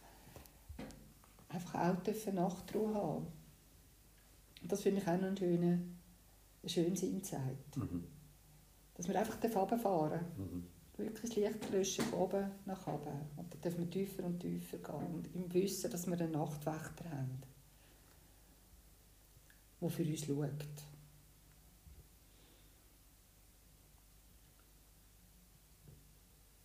einfach 1.50 1.76
auch 1.76 2.34
Nachtruhe 2.34 2.94
haben 2.94 3.28
Das 4.64 4.82
finde 4.82 5.02
ich 5.02 5.08
auch 5.08 5.18
noch 5.18 5.28
ein, 5.28 5.38
schöner, 5.38 5.68
ein 5.68 6.01
schönes 6.70 7.04
Insight. 7.04 7.76
Mhm. 7.76 8.06
Dass 8.96 9.08
wir 9.08 9.20
einfach 9.20 9.38
runterfahren 9.44 10.22
mhm. 10.38 10.68
Wirklich 10.98 11.22
das 11.22 11.36
Licht 11.36 11.72
löschen 11.72 12.06
von 12.06 12.20
oben 12.20 12.52
nach 12.66 12.86
unten. 12.86 13.10
Und 13.38 13.52
dann 13.52 13.62
dürfen 13.62 13.80
wir 13.80 13.90
tiefer 13.90 14.24
und 14.24 14.40
tiefer 14.40 14.78
gehen. 14.78 15.16
Und 15.16 15.34
im 15.34 15.52
Wissen, 15.52 15.90
dass 15.90 16.06
wir 16.06 16.20
einen 16.20 16.32
Nachtwächter 16.32 17.10
haben, 17.10 17.42
der 19.80 19.90
für 19.90 20.04
uns 20.04 20.26
schaut. 20.26 20.66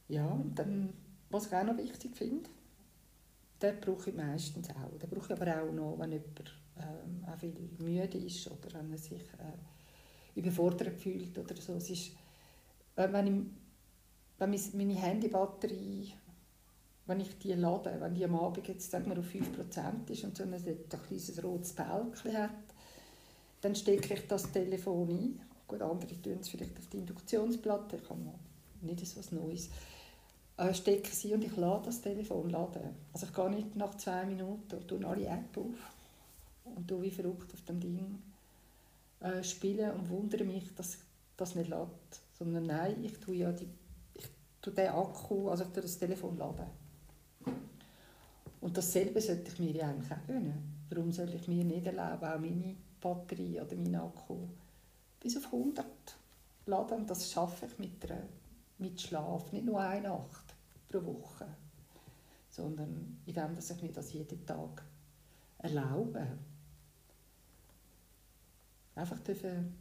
Ja, 0.08 0.26
und 0.26 0.58
dann 0.58 0.92
was 1.30 1.46
ich 1.46 1.54
auch 1.54 1.64
noch 1.64 1.76
wichtig 1.76 2.16
finde, 2.16 2.48
den 3.60 3.80
brauche 3.80 4.10
ich 4.10 4.16
meistens 4.16 4.70
auch. 4.70 4.98
Den 4.98 5.10
brauche 5.10 5.32
ich 5.32 5.40
aber 5.40 5.62
auch 5.62 5.72
noch, 5.72 5.98
wenn 5.98 6.12
jemand 6.12 6.54
ähm, 6.78 7.24
auch 7.26 7.38
viel 7.38 7.54
müde 7.78 8.18
ist 8.18 8.50
oder 8.50 8.74
wenn 8.74 8.92
er 8.92 8.98
sich 8.98 9.22
äh, 9.22 9.58
überfordert 10.36 11.00
fühlt 11.00 11.36
oder 11.36 11.56
so. 11.56 11.74
Es 11.74 11.90
ist, 11.90 12.12
wenn, 12.94 13.26
ich, 13.26 13.42
wenn 14.38 14.78
meine 14.78 14.94
Handybatterie, 14.94 16.12
wenn 17.06 17.20
ich 17.20 17.38
die 17.38 17.52
lade, 17.52 17.96
wenn 18.00 18.14
die 18.14 18.24
am 18.24 18.36
Abend 18.36 18.68
jetzt 18.68 18.90
sagen 18.90 19.10
wir, 19.10 19.18
auf 19.18 19.26
5% 19.26 20.10
ist 20.10 20.24
und 20.24 20.36
so 20.36 20.42
ein, 20.42 20.54
ein 20.54 20.62
kleines 20.62 21.42
rotes 21.42 21.72
Bälkchen 21.72 22.36
hat, 22.36 22.50
dann 23.62 23.74
stecke 23.74 24.14
ich 24.14 24.26
das 24.26 24.50
Telefon 24.52 25.08
ein. 25.08 25.40
Gut, 25.66 25.82
andere 25.82 26.20
tun 26.20 26.38
es 26.40 26.48
vielleicht 26.48 26.78
auf 26.78 26.86
die 26.88 26.98
Induktionsplatte, 26.98 27.96
ich 27.96 28.10
habe 28.10 28.20
nicht 28.82 29.06
so 29.06 29.20
etwas 29.20 29.32
Neues. 29.32 29.70
Äh, 30.58 30.72
stecke 30.72 31.10
sie 31.10 31.34
und 31.34 31.44
ich 31.44 31.56
lade 31.56 31.86
das 31.86 32.00
Telefon 32.00 32.50
laden. 32.50 32.94
Also 33.12 33.26
ich 33.26 33.34
gehe 33.34 33.50
nicht 33.50 33.76
nach 33.76 33.94
zwei 33.96 34.24
Minuten 34.24 34.76
und 34.76 34.88
tue 34.88 35.06
alle 35.06 35.26
Apps 35.26 35.58
auf 35.58 36.74
und 36.76 36.88
tue 36.88 37.02
wie 37.02 37.10
verrückt 37.10 37.52
auf 37.52 37.62
dem 37.62 37.80
Ding 37.80 38.22
äh, 39.20 39.42
spielen 39.42 39.92
und 39.92 40.08
wundere 40.10 40.44
mich, 40.44 40.74
dass 40.74 40.98
das 41.36 41.54
nicht 41.54 41.70
lädt. 41.70 41.88
Sondern 42.38 42.66
nein, 42.66 43.02
ich 43.04 43.18
tue 43.18 43.36
ja 43.36 43.52
die, 43.52 43.68
ich 44.14 44.26
tue 44.60 44.72
den 44.72 44.88
Akku, 44.88 45.48
also 45.48 45.64
ich 45.64 45.70
tue 45.70 45.82
das 45.82 45.98
Telefon 45.98 46.36
laden. 46.36 46.66
Und 48.60 48.76
dasselbe 48.76 49.20
sollte 49.20 49.52
ich 49.52 49.58
mir 49.58 49.70
ja 49.70 49.88
eigentlich 49.88 50.12
auch 50.12 50.26
gönnen. 50.26 50.76
Warum 50.90 51.12
soll 51.12 51.32
ich 51.34 51.48
mir 51.48 51.64
nicht 51.64 51.86
erlauben, 51.86 52.24
auch 52.24 52.38
meine 52.38 52.76
Batterie 53.00 53.60
oder 53.60 53.76
mein 53.76 53.94
Akku 53.94 54.36
bis 55.20 55.36
auf 55.36 55.46
100 55.46 55.86
laden. 56.66 57.06
Das 57.06 57.30
schaffe 57.30 57.66
ich 57.66 57.78
mit, 57.78 58.10
einer, 58.10 58.22
mit 58.78 59.00
Schlaf. 59.00 59.52
Nicht 59.52 59.64
nur 59.64 59.80
eine 59.80 60.08
Nacht 60.08 60.54
pro 60.88 61.04
Woche, 61.04 61.46
sondern 62.50 63.18
indem 63.26 63.58
ich 63.58 63.82
mir 63.82 63.92
das 63.92 64.12
jeden 64.12 64.46
Tag 64.46 64.82
erlaube. 65.58 66.26
Einfach 68.96 69.20
dürfen 69.20 69.74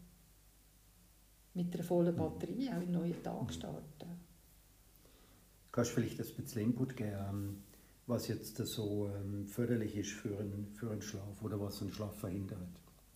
mit 1.54 1.74
einer 1.74 1.84
vollen 1.84 2.16
Batterie 2.16 2.70
auch 2.70 2.82
in 2.82 2.92
neuen 2.92 3.24
Tag 3.24 3.52
starten. 3.54 4.20
Kannst 5.72 5.92
du 5.92 5.96
vielleicht 5.96 6.20
ein 6.20 6.44
bisschen 6.44 6.62
Input 6.62 6.98
geben, 6.98 7.18
ähm, 7.30 7.64
was 8.08 8.28
jetzt 8.28 8.58
so 8.58 9.10
ähm, 9.10 9.48
förderlich 9.48 9.96
ist 9.96 10.12
für 10.12 10.38
einen, 10.38 10.68
für 10.76 10.92
einen 10.92 11.02
Schlaf 11.02 11.42
oder 11.42 11.60
was 11.60 11.82
einen 11.82 11.92
Schlaf 11.92 12.14
verhindert? 12.16 12.60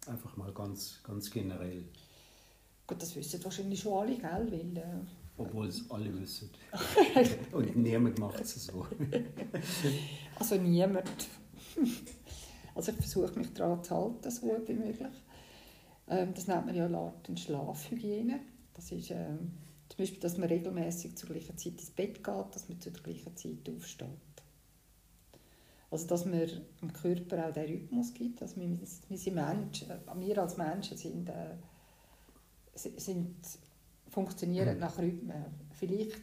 Einfach 0.08 0.38
mal 0.38 0.54
ganz, 0.54 1.02
ganz 1.04 1.30
generell. 1.30 1.84
Gut, 2.88 3.02
das 3.02 3.16
wissen 3.18 3.44
wahrscheinlich 3.44 3.82
schon 3.82 4.00
alle, 4.00 4.18
gell? 4.18 4.48
Weil, 4.52 4.78
äh, 4.78 4.84
Obwohl 5.38 5.68
es 5.68 5.90
alle 5.92 6.18
wissen. 6.18 6.50
Und 7.52 7.76
niemand 7.76 8.18
macht 8.20 8.40
es 8.40 8.66
so. 8.66 8.88
also 10.40 10.56
niemand. 10.56 11.28
Also 12.74 12.92
ich 12.94 12.98
versuche 12.98 13.38
mich 13.38 13.54
daran 13.54 13.84
zu 13.84 13.96
halten, 13.96 14.32
so 14.32 14.48
gut 14.48 14.68
wie 14.70 14.74
möglich. 14.74 15.08
Ähm, 16.10 16.34
das 16.34 16.48
nennt 16.48 16.66
man 16.66 16.76
ja 16.76 16.86
eine 16.86 17.38
Schlafhygiene. 17.38 18.40
Das 18.74 18.92
ist 18.92 19.12
ähm, 19.12 19.54
zum 19.90 19.98
Beispiel, 19.98 20.20
dass 20.20 20.38
man 20.38 20.50
regelmäßig 20.50 21.16
zur 21.16 21.30
gleichen 21.30 21.58
Zeit 21.58 21.74
ins 21.74 21.92
Bett 21.92 22.24
geht, 22.24 22.56
dass 22.56 22.68
man 22.68 22.82
zur 22.82 22.94
gleichen 22.94 23.36
Zeit 23.36 23.70
aufsteht. 23.70 24.10
Also 25.92 26.08
dass 26.08 26.26
man 26.26 26.48
dem 26.82 26.94
Körper 26.94 27.48
auch 27.48 27.54
den 27.54 27.66
Rhythmus 27.66 28.14
gibt. 28.14 28.42
Also 28.42 28.58
wir, 28.58 28.78
wir, 28.80 29.18
sind 29.18 29.36
Menschen, 29.36 29.90
äh, 29.90 29.98
wir 30.16 30.38
als 30.38 30.58
Menschen 30.58 30.98
sind, 30.98 31.30
äh, 31.30 31.56
sind, 32.74 33.36
funktionieren 34.08 34.76
mhm. 34.76 34.80
nach 34.80 34.98
Rhythmen. 34.98 35.46
Vielleicht 35.72 36.22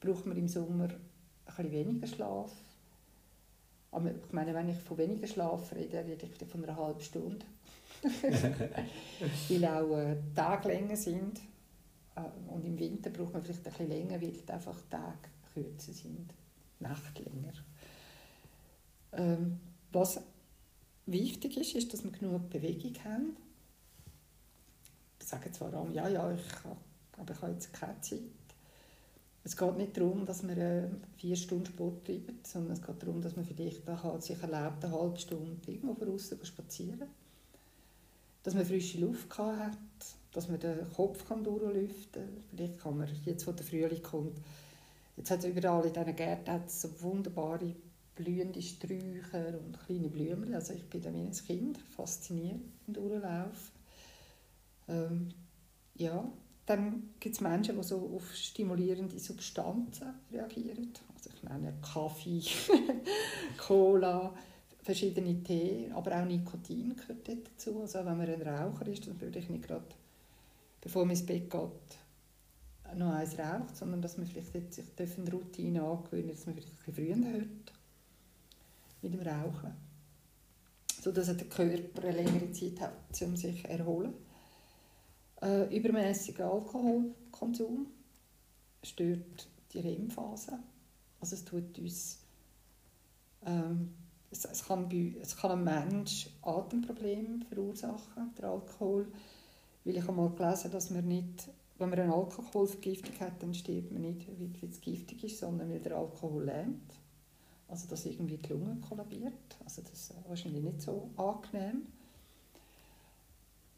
braucht 0.00 0.26
man 0.26 0.36
im 0.36 0.48
Sommer 0.48 0.88
ein 0.88 1.00
bisschen 1.44 1.70
weniger 1.70 2.06
Schlaf. 2.06 2.52
Aber 3.92 4.10
ich 4.10 4.32
meine, 4.32 4.54
wenn 4.54 4.68
ich 4.68 4.76
von 4.76 4.98
weniger 4.98 5.26
Schlaf 5.26 5.72
rede, 5.74 6.04
rede 6.04 6.26
ich 6.26 6.48
von 6.48 6.64
einer 6.64 6.76
halben 6.76 7.00
Stunde. 7.00 7.46
weil 9.48 9.64
auch 9.64 9.96
äh, 9.96 10.16
Tage 10.34 10.68
länger 10.68 10.96
sind. 10.96 11.40
Äh, 12.14 12.52
und 12.52 12.64
im 12.64 12.78
Winter 12.78 13.10
braucht 13.10 13.32
man 13.32 13.42
vielleicht 13.42 13.66
ein 13.66 13.72
bisschen 13.72 13.88
länger, 13.88 14.20
weil 14.20 14.34
einfach 14.48 14.80
Tage 14.90 15.28
kürzer 15.52 15.92
sind. 15.92 16.32
Nacht 16.80 17.18
länger. 17.18 17.52
Ähm, 19.12 19.60
was 19.92 20.20
wichtig 21.06 21.56
ist, 21.56 21.74
ist, 21.74 21.92
dass 21.92 22.04
wir 22.04 22.10
genug 22.10 22.50
Bewegung 22.50 22.94
haben. 23.04 23.36
Ich 25.20 25.26
sage 25.26 25.50
zwar 25.52 25.72
alle, 25.74 25.92
ja, 25.92 26.08
ja, 26.08 26.30
ich 26.32 26.64
habe, 26.64 26.76
aber 27.16 27.32
ich 27.32 27.42
habe 27.42 27.52
jetzt 27.52 27.72
keine 27.72 28.00
Zeit. 28.00 28.20
Es 29.42 29.56
geht 29.56 29.76
nicht 29.76 29.96
darum, 29.96 30.26
dass 30.26 30.42
man 30.42 30.58
äh, 30.58 30.88
vier 31.16 31.36
Stunden 31.36 31.66
Sport 31.66 32.04
treibt, 32.04 32.46
sondern 32.46 32.72
es 32.72 32.82
geht 32.82 33.00
darum, 33.02 33.22
dass 33.22 33.36
man 33.36 33.44
vielleicht 33.44 33.88
auch 33.88 34.20
sich 34.20 34.40
erlaubt, 34.42 34.84
eine 34.84 34.92
halbe 34.92 35.18
Stunde 35.18 35.70
irgendwo 35.70 35.94
draußen 35.94 36.44
spazieren 36.44 37.08
Dass 38.46 38.54
man 38.54 38.64
frische 38.64 39.00
Luft 39.00 39.36
hat, 39.38 39.76
dass 40.30 40.48
man 40.48 40.60
den 40.60 40.88
Kopf 40.94 41.26
kann 41.26 41.42
durchlüften 41.42 42.22
kann. 42.22 42.44
Vielleicht 42.48 42.78
kann 42.78 42.96
man, 42.96 43.08
jetzt 43.24 43.44
wo 43.44 43.50
der 43.50 43.66
Frühling 43.66 44.00
kommt, 44.00 44.38
jetzt 45.16 45.32
hat 45.32 45.40
es 45.40 45.46
überall 45.46 45.84
in 45.84 45.92
diesen 45.92 46.14
Gärten 46.14 46.62
so 46.68 47.02
wunderbare 47.02 47.74
blühende 48.14 48.62
Sträucher 48.62 49.58
und 49.58 49.76
kleine 49.84 50.08
Blumen. 50.08 50.54
Also 50.54 50.74
ich 50.74 50.84
bin 50.84 51.02
da 51.02 51.12
wie 51.12 51.22
ein 51.22 51.32
Kind, 51.32 51.78
fasziniert 51.96 52.60
im 52.86 52.94
Durchlaufen. 52.94 53.72
Ähm, 54.90 55.28
ja, 55.96 56.30
dann 56.66 57.14
gibt 57.18 57.34
es 57.34 57.40
Menschen, 57.40 57.76
die 57.76 57.82
so 57.82 58.12
auf 58.14 58.32
stimulierende 58.32 59.18
Substanzen 59.18 60.14
reagieren. 60.30 60.92
Also 61.16 61.30
ich 61.34 61.42
nenne 61.42 61.74
Kaffee, 61.82 62.42
Cola, 63.58 64.32
verschiedene 64.86 65.42
Tee, 65.42 65.90
aber 65.92 66.20
auch 66.20 66.24
Nikotin 66.24 66.94
gehört 66.94 67.28
dazu. 67.28 67.80
Also 67.80 67.98
wenn 67.98 68.16
man 68.16 68.28
ein 68.28 68.42
Raucher 68.42 68.86
ist, 68.86 69.06
dann 69.06 69.20
würde 69.20 69.40
ich 69.40 69.50
nicht 69.50 69.66
gerade, 69.66 69.84
bevor 70.80 71.04
man 71.04 71.10
ins 71.10 71.26
Bett 71.26 71.50
geht, 71.50 71.98
noch 72.94 73.12
eins 73.12 73.36
raucht, 73.36 73.76
sondern 73.76 74.00
dass 74.00 74.16
man 74.16 74.28
vielleicht 74.28 74.72
sich 74.74 75.18
eine 75.18 75.30
Routine 75.32 75.82
angewöhnen 75.82 76.28
dass 76.28 76.46
man 76.46 76.54
vielleicht 76.54 76.70
ein 76.70 76.94
bisschen 76.94 76.94
früher 76.94 77.32
hört 77.32 77.72
mit 79.02 79.12
dem 79.12 79.20
Rauchen. 79.20 79.72
So 81.02 81.10
dass 81.10 81.36
der 81.36 81.48
Körper 81.48 82.02
eine 82.02 82.22
längere 82.22 82.52
Zeit 82.52 82.80
hat, 82.80 83.22
um 83.22 83.36
sich 83.36 83.62
zu 83.62 83.68
erholen. 83.68 84.14
Äh, 85.42 85.76
übermäßiger 85.76 86.50
Alkoholkonsum 86.50 87.88
stört 88.84 89.48
die 89.72 89.80
REM-Phase. 89.80 90.60
Also 91.20 91.34
es 91.34 91.44
tut 91.44 91.76
uns 91.78 92.20
ähm, 93.44 93.90
es, 94.36 94.44
es, 94.44 94.66
kann 94.66 94.88
bei, 94.88 95.14
es 95.20 95.36
kann 95.36 95.52
einem 95.52 95.64
Mensch 95.64 96.28
Atemprobleme 96.42 97.44
verursachen, 97.48 98.34
der 98.38 98.50
Alkohol. 98.50 99.06
Weil 99.84 99.96
ich 99.96 100.02
habe 100.02 100.12
mal 100.12 100.30
gelesen, 100.30 100.70
dass 100.70 100.90
man 100.90 101.06
nicht, 101.06 101.48
wenn 101.78 101.90
man 101.90 101.98
eine 101.98 102.14
Alkoholvergiftung 102.14 103.18
hat, 103.20 103.42
dann 103.42 103.54
stirbt 103.54 103.92
man 103.92 104.02
nicht, 104.02 104.28
weil 104.28 104.70
es 104.70 104.80
giftig 104.80 105.24
ist, 105.24 105.38
sondern 105.38 105.70
weil 105.70 105.80
der 105.80 105.96
Alkohol 105.96 106.44
lähmt 106.44 106.92
also 107.68 107.88
dass 107.88 108.06
irgendwie 108.06 108.38
die 108.38 108.52
Lunge 108.52 108.76
kollabiert. 108.80 109.56
Also 109.64 109.82
das 109.82 109.92
ist 109.92 110.14
wahrscheinlich 110.28 110.62
nicht 110.62 110.80
so 110.80 111.10
angenehm. 111.16 111.86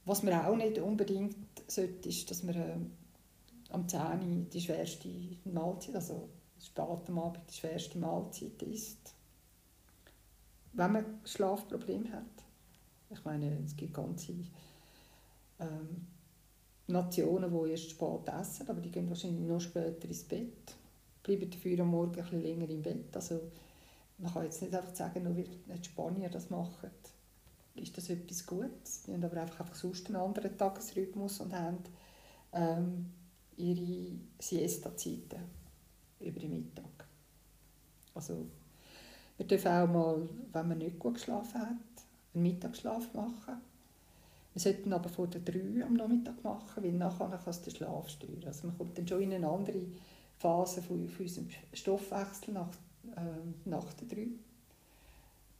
Was 0.05 0.23
man 0.23 0.35
auch 0.35 0.57
nicht 0.57 0.79
unbedingt 0.79 1.37
sollte, 1.67 2.09
ist, 2.09 2.31
dass 2.31 2.43
man 2.43 2.55
äh, 2.55 2.77
am 3.71 3.89
10 3.89 4.49
die 4.51 4.61
schwerste 4.61 5.09
Mahlzeit, 5.45 5.95
also 5.95 6.29
spät 6.61 7.09
am 7.09 7.19
Abend 7.19 7.43
die 7.51 7.55
schwerste 7.55 7.99
Mahlzeit 7.99 8.63
isst. 8.63 9.15
Wenn 10.79 10.93
man 10.93 11.05
Schlafprobleme 11.25 12.13
hat. 12.13 12.23
Ich 13.11 13.25
meine, 13.25 13.59
es 13.65 13.77
gibt 13.77 13.95
ganze 13.95 14.33
ähm, 15.59 16.07
Nationen, 16.87 17.51
die 17.51 17.71
erst 17.73 17.91
spät 17.91 18.29
essen, 18.29 18.69
aber 18.69 18.81
die 18.81 18.93
gehen 18.93 19.09
wahrscheinlich 19.09 19.45
noch 19.45 19.61
später 19.61 20.07
ins 20.07 20.23
Bett, 20.23 20.77
bleiben 21.25 21.51
dafür 21.51 21.81
am 21.81 21.89
Morgen 21.89 22.15
ein 22.15 22.23
bisschen 22.23 22.43
länger 22.43 22.71
im 22.71 22.83
Bett. 22.83 23.17
Also 23.17 23.41
man 24.19 24.33
kann 24.33 24.45
jetzt 24.45 24.63
nicht 24.63 24.73
einfach 24.73 24.95
sagen, 24.95 25.25
nur 25.25 25.37
weil 25.37 25.49
die 25.79 25.85
Spanier 25.85 26.29
das 26.29 26.49
machen, 26.49 26.91
ist 27.75 27.97
das 27.97 28.09
etwas 28.11 28.47
Gutes. 28.47 29.03
Die 29.03 29.15
haben 29.15 29.25
aber 29.25 29.41
einfach, 29.41 29.59
einfach 29.59 29.75
sonst 29.75 30.07
einen 30.07 30.17
anderen 30.17 30.57
Tagesrhythmus 30.57 31.41
und 31.41 31.55
haben 31.55 31.79
ähm, 32.53 33.07
ihre 33.57 34.17
Siesta-Zeiten 34.39 35.43
über 36.21 36.39
den 36.39 36.53
Mittag. 36.53 37.09
Also 38.15 38.47
wir 39.39 39.47
dürfen 39.47 39.69
auch 39.69 39.89
mal, 39.89 40.29
wenn 40.53 40.69
man 40.69 40.79
nicht 40.79 40.99
gut 40.99 41.15
geschlafen 41.15 41.61
hat, 41.61 41.71
einen 42.35 42.43
Mittagsschlaf 42.43 43.15
machen. 43.15 43.55
Wir 44.53 44.61
sollten 44.61 44.93
aber 44.93 45.09
vor 45.09 45.29
der 45.29 45.41
3 45.41 45.85
am 45.85 45.95
Nachmittag 45.95 46.43
machen, 46.43 46.83
weil 46.83 46.93
nachher 46.93 47.29
kann 47.29 47.41
es 47.47 47.63
den 47.63 47.75
Schlaf 47.75 48.09
stören. 48.09 48.45
Also 48.47 48.67
man 48.67 48.77
kommt 48.77 48.99
dann 48.99 49.07
schon 49.07 49.23
in 49.23 49.33
eine 49.33 49.49
andere 49.49 49.81
Phase 50.39 50.83
von, 50.83 51.09
von 51.09 51.25
unserem 51.25 51.49
Stoffwechsel 51.73 52.55
nach 52.55 52.69
äh, 53.17 53.69
nach 53.69 53.93
der 53.95 54.09
3. 54.09 54.27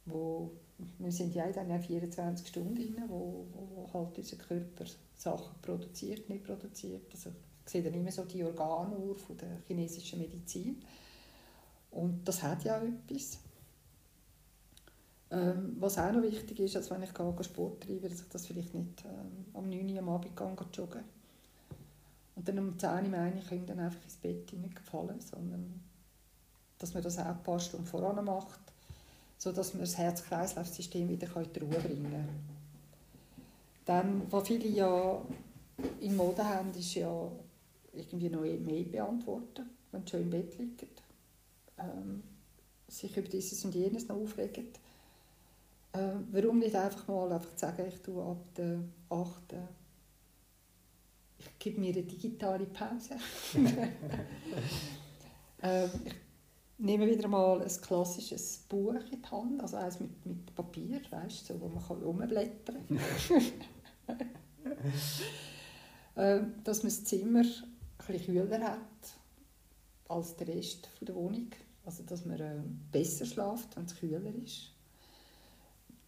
Wo, 0.07 0.51
wir 0.99 1.13
sind 1.13 1.35
ja 1.35 1.45
in 1.45 1.81
24 1.81 2.47
Stunden 2.49 2.75
drin, 2.75 3.03
wo, 3.09 3.47
wo 3.53 3.93
halt 3.93 4.17
unser 4.17 4.37
Körper 4.37 4.85
Sachen 5.15 5.55
produziert, 5.61 6.29
nicht 6.29 6.45
produziert. 6.45 7.03
Also 7.13 7.31
ich 7.65 7.71
sehe 7.71 7.83
dann 7.83 7.95
immer 7.95 8.11
so 8.11 8.25
die 8.25 8.45
Organuhr 8.45 9.17
von 9.17 9.37
der 9.37 9.59
chinesischen 9.67 10.21
Medizin. 10.21 10.81
Und 11.91 12.27
das 12.27 12.43
hat 12.43 12.65
ja 12.65 12.79
auch 12.79 12.83
etwas. 12.83 13.39
Ähm, 15.31 15.77
was 15.79 15.99
auch 15.99 16.11
noch 16.13 16.23
wichtig 16.23 16.59
ist, 16.61 16.77
als 16.77 16.91
wenn 16.91 17.03
ich 17.03 17.13
gehe, 17.13 17.45
Sport 17.45 17.83
treibe, 17.83 18.09
dass 18.09 18.21
ich 18.23 18.29
das 18.29 18.47
vielleicht 18.47 18.75
nicht 18.75 19.05
ähm, 19.05 19.45
am 19.53 19.69
9 19.69 19.93
Uhr 19.93 19.99
am 19.99 20.09
Abend 20.09 20.35
gehe, 20.35 20.67
joggen 20.73 21.05
und 22.39 22.49
dann 22.49 22.59
um 22.61 22.79
10 22.79 22.89
Uhr 22.89 23.03
meine 23.09 23.41
ich, 23.41 23.65
dann 23.67 23.81
einfach 23.81 24.03
ins 24.05 24.17
Bett 24.17 24.49
fallen, 24.85 25.21
sondern 25.21 25.81
dass 26.79 26.95
man 26.95 27.03
das 27.03 27.19
auch 27.19 27.27
ein 27.27 27.43
paar 27.43 27.59
Stunden 27.59 27.85
voran 27.85 28.25
macht, 28.25 28.61
sodass 29.37 29.75
man 29.75 29.81
das 29.81 29.99
Herz-Kreislauf-System 29.99 31.09
wieder 31.09 31.27
in 31.37 31.53
die 31.53 31.59
Ruhe 31.59 31.81
bringen 31.81 32.13
kann. 32.13 32.29
Dann, 33.85 34.23
was 34.31 34.47
viele 34.47 34.69
ja 34.69 35.21
in 36.01 36.17
Mode 36.17 36.45
haben, 36.45 36.71
ist 36.75 36.95
ja 36.95 37.29
irgendwie 37.93 38.29
noch 38.29 38.45
E-Mail 38.45 38.85
beantworten, 38.85 39.69
wenn 39.91 40.03
sie 40.03 40.11
schon 40.11 40.21
im 40.21 40.31
Bett 40.31 40.57
liegen. 40.59 40.89
Ähm, 41.77 42.23
sich 42.87 43.17
über 43.17 43.29
dieses 43.29 43.65
und 43.65 43.75
jenes 43.75 44.07
noch 44.07 44.17
aufregen. 44.17 44.69
Äh, 45.93 46.13
warum 46.33 46.59
nicht 46.59 46.75
einfach 46.75 47.09
mal 47.09 47.33
einfach 47.33 47.57
sagen, 47.57 47.87
ich 47.89 48.01
tue 48.03 48.23
ab 48.23 48.55
der 48.57 48.81
8. 49.09 49.55
Ich 51.39 51.59
gebe 51.59 51.81
mir 51.81 51.93
eine 51.93 52.03
digitale 52.03 52.67
Pause. 52.67 53.17
äh, 55.63 55.87
ich 55.87 56.15
nehme 56.77 57.07
wieder 57.07 57.27
mal 57.29 57.63
ein 57.63 57.81
klassisches 57.81 58.59
Buch 58.69 58.95
in 59.11 59.23
die 59.23 59.31
Hand, 59.31 59.61
also 59.61 59.77
eines 59.77 59.99
mit, 60.01 60.27
mit 60.27 60.55
Papier, 60.55 61.01
weißt, 61.11 61.47
so, 61.47 61.61
wo 61.61 61.69
man 61.69 61.83
rumblättern 61.83 62.87
kann. 62.87 63.41
äh, 66.17 66.41
dass 66.65 66.83
man 66.83 66.93
das 66.93 67.05
Zimmer 67.05 67.45
ein 68.07 68.25
kühler 68.25 68.61
hat 68.61 68.79
als 70.09 70.37
der 70.37 70.49
Rest 70.49 70.89
der 71.01 71.15
Wohnung. 71.15 71.51
Also, 71.85 72.03
dass 72.03 72.27
man 72.27 72.39
äh, 72.41 72.63
besser 72.93 73.25
schläft, 73.25 73.75
wenn 73.77 73.85
es 73.87 73.97
kühler 73.97 74.35
ist 74.45 74.73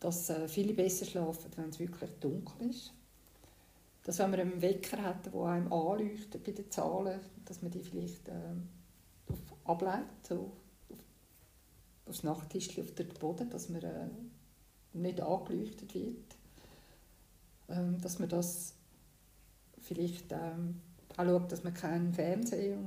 dass 0.00 0.30
äh, 0.30 0.48
viele 0.48 0.72
besser 0.72 1.04
schlafen, 1.04 1.50
wenn 1.56 1.68
es 1.68 1.78
wirklich 1.78 2.10
dunkel 2.20 2.70
ist. 2.70 2.92
Dass 4.02 4.18
wenn 4.18 4.30
man 4.30 4.40
einen 4.40 4.62
Wecker 4.62 5.02
hat, 5.02 5.26
der 5.26 5.34
einem 5.34 5.70
anleuchtet 5.72 6.42
bei 6.42 6.52
den 6.52 6.70
Zahlen, 6.70 7.20
dass 7.44 7.60
man 7.60 7.70
die 7.70 7.80
vielleicht 7.80 8.28
äh, 8.28 8.54
ableitet, 9.64 10.26
so 10.26 10.52
auf, 10.90 10.98
aufs 12.06 12.22
Nachttisch 12.22 12.78
auf 12.78 12.92
den 12.92 13.08
Boden, 13.08 13.50
dass 13.50 13.68
man 13.68 13.82
äh, 13.82 14.08
nicht 14.94 15.20
angeleuchtet 15.20 15.94
wird. 15.94 16.36
Ähm, 17.68 18.00
dass 18.00 18.18
man 18.18 18.28
das 18.30 18.74
vielleicht 19.80 20.32
ähm, 20.32 20.80
auch 21.16 21.24
schaut, 21.24 21.52
dass 21.52 21.62
man 21.62 21.74
keinen 21.74 22.12
Fernseher 22.12 22.78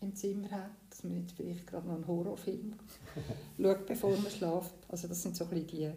im 0.00 0.14
Zimmer 0.14 0.50
hat, 0.50 0.70
dass 0.88 1.02
man 1.02 1.14
nicht 1.14 1.32
vielleicht 1.32 1.66
gerade 1.66 1.88
noch 1.88 1.96
einen 1.96 2.06
Horrorfilm 2.06 2.74
schaut, 3.60 3.86
bevor 3.86 4.16
man 4.16 4.30
schläft. 4.30 4.74
Also 4.88 5.08
das 5.08 5.22
sind 5.22 5.36
so 5.36 5.44
ein 5.44 5.50
bisschen 5.50 5.66
die 5.66 5.90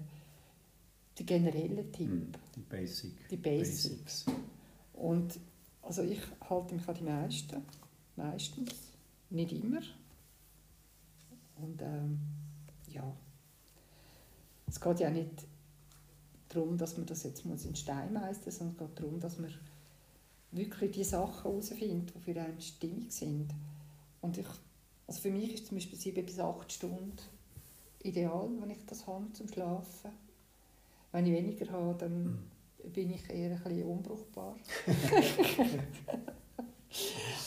die 1.17 1.26
generelle 1.26 1.91
Tipp. 1.91 2.10
Hm, 2.10 2.32
die 2.56 2.62
Basic. 2.62 3.30
Die 3.30 3.38
Basics. 3.38 4.24
Basics. 4.24 4.26
Und 4.93 5.39
also 5.82 6.04
ich 6.04 6.21
halte 6.50 6.76
mich 6.76 6.88
an 6.88 6.95
die 6.95 7.04
meisten. 7.04 7.62
Meistens. 8.15 8.74
Nicht 9.30 9.54
immer. 9.54 9.82
Und 11.56 11.82
ähm, 11.82 12.19
ja. 12.88 13.15
Es 14.67 14.80
geht 14.80 15.00
ja 15.00 15.10
nicht 15.10 15.45
darum, 16.50 16.78
dass 16.78 16.97
man 16.97 17.06
das 17.06 17.24
jetzt 17.24 17.45
muss 17.45 17.65
in 17.65 17.76
Stein 17.76 18.13
meistern 18.13 18.52
sondern 18.52 18.76
es 18.76 18.80
geht 18.80 19.00
darum, 19.00 19.19
dass 19.19 19.38
man 19.38 19.54
wirklich 20.52 20.91
die 20.91 21.04
Sachen 21.04 21.43
herausfindet, 21.43 22.13
die 22.15 22.19
für 22.19 22.39
einen 22.39 22.62
stimmig 22.62 23.12
sind. 23.12 23.50
Und 24.21 24.38
ich, 24.38 24.47
also 25.08 25.21
für 25.21 25.32
mich 25.32 25.54
ist 25.54 25.67
zum 25.67 25.78
Beispiel 25.78 25.97
sieben 25.97 26.26
bis 26.26 26.39
acht 26.39 26.71
Stunden 26.71 27.13
ideal, 28.04 28.50
wenn 28.60 28.69
ich 28.69 28.86
das 28.86 29.08
habe 29.08 29.32
zum 29.34 29.47
Schlafen. 29.47 30.12
Wenn 31.12 31.26
ich 31.26 31.34
weniger 31.34 31.71
habe, 31.71 31.95
dann 31.97 32.52
bin 32.93 33.12
ich 33.12 33.30
eher 33.30 33.52
ein 33.52 33.63
bisschen 33.63 33.84
unbrauchbar. 33.84 34.56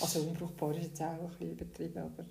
also 0.00 0.20
unbrauchbar 0.20 0.77
ist 0.77 0.85
jetzt 0.85 1.03
auch 1.03 1.07
ein 1.07 1.29
bisschen 1.29 1.53
übertrieben, 1.53 1.98
aber 1.98 2.24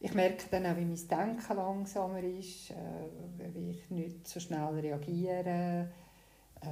ich 0.00 0.12
merke 0.12 0.44
dann 0.50 0.66
auch, 0.66 0.76
wie 0.76 0.84
mein 0.84 1.08
Denken 1.08 1.56
langsamer 1.56 2.22
ist, 2.22 2.70
äh, 2.70 3.54
wie 3.54 3.70
ich 3.70 3.90
nicht 3.90 4.28
so 4.28 4.38
schnell 4.38 4.78
reagiere, 4.80 5.88
äh, 6.60 6.66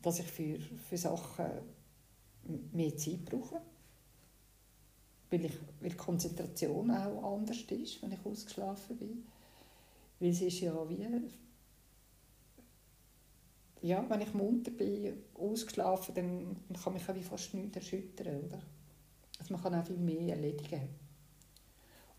dass 0.00 0.20
ich 0.20 0.26
für, 0.26 0.58
für 0.58 0.96
Sachen 0.96 1.46
mehr 2.72 2.96
Zeit 2.96 3.24
brauche. 3.24 3.60
Weil, 5.28 5.44
ich, 5.44 5.58
weil 5.80 5.90
die 5.90 5.96
Konzentration 5.96 6.90
auch 6.90 7.34
anders 7.34 7.60
ist, 7.62 8.02
wenn 8.02 8.12
ich 8.12 8.24
ausgeschlafen 8.24 8.96
bin. 8.96 9.26
Weil 10.20 10.30
es 10.30 10.40
ist 10.40 10.60
ja 10.60 10.72
wie 10.88 11.04
ja, 13.86 14.04
wenn 14.08 14.20
ich 14.20 14.34
munter 14.34 14.72
bin, 14.72 15.22
ausgeschlafen, 15.34 16.14
dann, 16.14 16.56
dann 16.68 16.82
kann 16.82 16.92
mich 16.92 17.08
auch 17.08 17.14
wie 17.14 17.22
fast 17.22 17.54
nichts 17.54 17.76
erschüttern, 17.76 18.44
oder? 18.44 18.60
Also 19.38 19.52
man 19.52 19.62
kann 19.62 19.74
auch 19.74 19.86
viel 19.86 19.96
mehr 19.96 20.34
erledigen. 20.34 20.88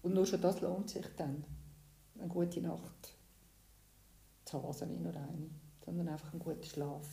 Und 0.02 0.14
nur 0.14 0.26
schon 0.26 0.42
das 0.42 0.62
lohnt 0.62 0.90
sich 0.90 1.06
dann, 1.18 1.44
eine 2.18 2.28
gute 2.28 2.62
Nacht 2.62 3.18
zu 4.46 4.64
also 4.64 4.86
nicht 4.86 5.02
nur 5.02 5.14
eine, 5.14 5.50
sondern 5.84 6.08
einfach 6.08 6.32
einen 6.32 6.40
guten 6.40 6.64
Schlaf. 6.64 7.06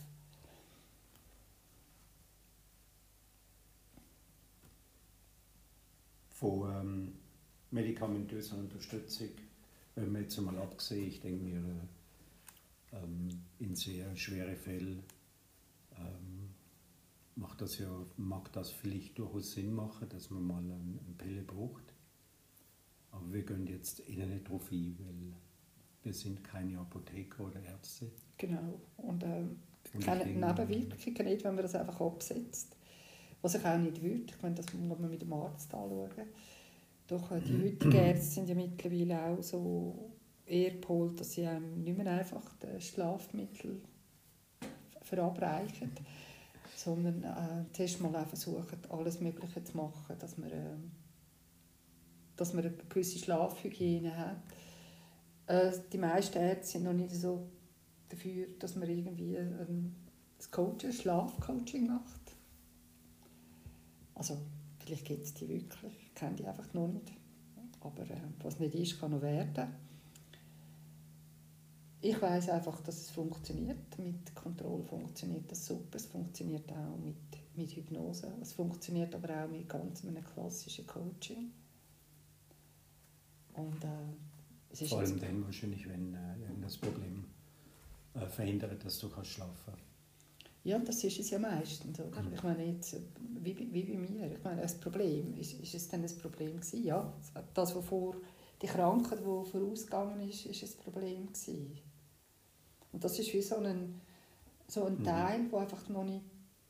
Von 6.30 6.70
ähm, 6.70 7.14
medikamentöser 7.70 8.56
Unterstützung, 8.56 9.30
wenn 9.96 10.12
man 10.12 10.22
jetzt 10.22 10.38
einmal 10.38 10.58
abgesehen, 10.58 11.08
ich 11.08 11.20
denke 11.20 11.42
mir, 11.42 11.58
äh, 11.58 11.88
ähm, 13.02 13.28
in 13.59 13.74
sehr 13.74 14.14
schwere 14.16 14.57
Fälle 14.57 15.02
ähm, 15.98 16.50
macht 17.37 17.61
das 17.61 17.78
ja, 17.78 17.88
mag 18.16 18.52
das 18.52 18.70
vielleicht 18.70 19.18
durchaus 19.18 19.52
Sinn 19.52 19.72
machen, 19.74 20.09
dass 20.09 20.30
man 20.30 20.46
mal 20.46 20.59
eine, 20.59 20.74
eine 20.74 21.14
Pille 21.18 21.42
braucht. 21.42 21.92
Aber 23.11 23.33
wir 23.33 23.44
gehen 23.44 23.66
jetzt 23.66 24.00
innen 24.00 24.30
nicht 24.30 24.48
drauf 24.48 24.70
ein, 24.70 24.96
weil 24.98 25.35
wir 26.02 26.12
sind 26.12 26.42
keine 26.44 26.78
Apotheker 26.78 27.46
oder 27.46 27.62
Ärzte. 27.62 28.11
Genau. 28.38 28.80
Und, 28.96 29.22
ähm, 29.22 29.59
keine 30.00 30.26
Nebenwirkungen 30.26 31.26
nicht, 31.26 31.44
wenn 31.44 31.54
man 31.54 31.62
das 31.62 31.74
einfach 31.74 32.00
absetzt. 32.00 32.76
Was 33.42 33.54
ich 33.54 33.64
auch 33.64 33.78
nicht 33.78 34.02
würde, 34.02 34.24
ich 34.26 34.42
meine, 34.42 34.54
das 34.54 34.72
muss 34.72 34.98
man 34.98 35.11
mit 35.11 35.22
dem 35.22 35.33
Arzt 35.33 35.72
anschauen. 35.74 36.09
Doch 37.07 37.30
äh, 37.30 37.40
die 37.40 37.54
heutigen 37.62 37.92
Ärzte 37.92 38.35
sind 38.35 38.48
ja 38.48 38.54
mittlerweile 38.54 39.22
auch 39.22 39.42
so 39.42 40.13
eher 40.46 40.72
geholt, 40.72 41.18
dass 41.20 41.33
sie 41.33 41.46
einem 41.46 41.83
nicht 41.83 41.96
mehr 41.96 42.12
einfach 42.12 42.42
Schlafmittel 42.78 43.80
verabreichen, 45.02 45.92
sondern 46.76 47.22
äh, 47.22 47.64
zuerst 47.72 48.00
mal 48.00 48.14
auch 48.16 48.26
versuchen, 48.26 48.78
alles 48.90 49.20
Mögliche 49.20 49.62
zu 49.62 49.76
machen, 49.76 50.16
dass 50.18 50.37
man, 50.38 50.50
äh, 50.50 50.76
dass 52.37 52.52
man 52.52 52.64
eine 52.64 52.74
gewisse 52.88 53.18
Schlafhygiene 53.18 54.16
hat. 54.16 54.42
Äh, 55.46 55.72
die 55.92 55.98
meisten 55.98 56.38
Ärzte 56.38 56.72
sind 56.72 56.85
noch 56.85 56.92
nicht 56.92 57.14
so 57.14 57.48
dafür, 58.09 58.46
dass 58.59 58.76
man 58.76 58.88
irgendwie 58.88 59.37
ein, 59.38 59.94
das 60.37 60.50
Coaching, 60.50 60.92
Schlafcoaching 60.92 61.87
macht. 61.87 62.37
Also, 64.14 64.38
vielleicht 64.78 65.07
gibt 65.07 65.24
es 65.24 65.35
die 65.35 65.48
wirklich, 65.48 65.92
ich 66.00 66.14
kenne 66.14 66.37
die 66.37 66.46
einfach 66.46 66.72
noch 66.72 66.88
nicht. 66.88 67.12
Aber 67.80 68.02
äh, 68.02 68.20
was 68.42 68.59
nicht 68.59 68.74
ist, 68.74 69.00
kann 69.00 69.11
noch 69.11 69.22
werden. 69.22 69.84
Ich 72.04 72.20
weiß 72.20 72.50
einfach, 72.50 72.82
dass 72.82 73.00
es 73.00 73.10
funktioniert. 73.10 73.98
Mit 73.98 74.34
Kontrolle 74.34 74.84
funktioniert 74.84 75.50
das 75.50 75.64
super. 75.64 75.96
Es 75.96 76.04
funktioniert 76.04 76.70
auch 76.70 76.98
mit, 77.02 77.16
mit 77.56 77.74
Hypnose. 77.74 78.30
Es 78.42 78.52
funktioniert 78.52 79.14
aber 79.14 79.42
auch 79.42 79.48
mit 79.48 79.66
ganz 79.66 80.04
einem 80.04 80.22
klassischen 80.22 80.86
Coaching. 80.86 81.50
Und, 83.54 83.82
äh, 83.82 83.88
es 84.70 84.82
ist 84.82 84.90
Vor 84.90 84.98
allem 84.98 85.18
dann 85.18 85.46
wahrscheinlich, 85.46 85.88
wenn 85.88 86.12
äh, 86.12 86.40
irgendein 86.42 86.78
Problem 86.78 87.24
äh, 88.12 88.26
verhindert, 88.26 88.84
dass 88.84 88.98
du 88.98 89.08
kannst 89.08 89.30
schlafen 89.30 89.72
Ja, 90.62 90.78
das 90.80 91.02
ist 91.04 91.20
es 91.20 91.30
ja 91.30 91.38
meistens. 91.38 91.98
Oder? 91.98 92.20
Mhm. 92.20 92.34
Ich 92.34 92.42
meine 92.42 92.66
jetzt, 92.66 92.98
wie, 93.40 93.56
wie 93.72 93.82
bei 93.82 93.96
mir. 93.96 94.30
Ich 94.30 94.44
meine, 94.44 94.60
das 94.60 94.74
Problem, 94.74 95.32
ist, 95.38 95.54
ist 95.54 95.74
es 95.74 95.88
dann 95.88 96.02
ein 96.02 96.18
Problem 96.18 96.60
gewesen? 96.60 96.84
Ja, 96.84 97.10
das, 97.54 97.74
wovor 97.74 98.16
die 98.60 98.66
Krankheit, 98.66 99.20
die 99.20 99.50
vorausgegangen 99.50 100.28
ist, 100.28 100.44
ist 100.44 100.64
ein 100.64 100.84
Problem 100.84 101.26
gewesen. 101.28 101.78
Und 102.94 103.02
das 103.02 103.18
ist 103.18 103.35
wie 103.35 103.42
so 103.42 103.57
ein, 103.57 104.00
so 104.68 104.85
ein 104.85 105.00
mhm. 105.00 105.04
Teil, 105.04 105.48
der 105.50 105.59
einfach 105.59 105.88
noch 105.88 106.04
nicht 106.04 106.24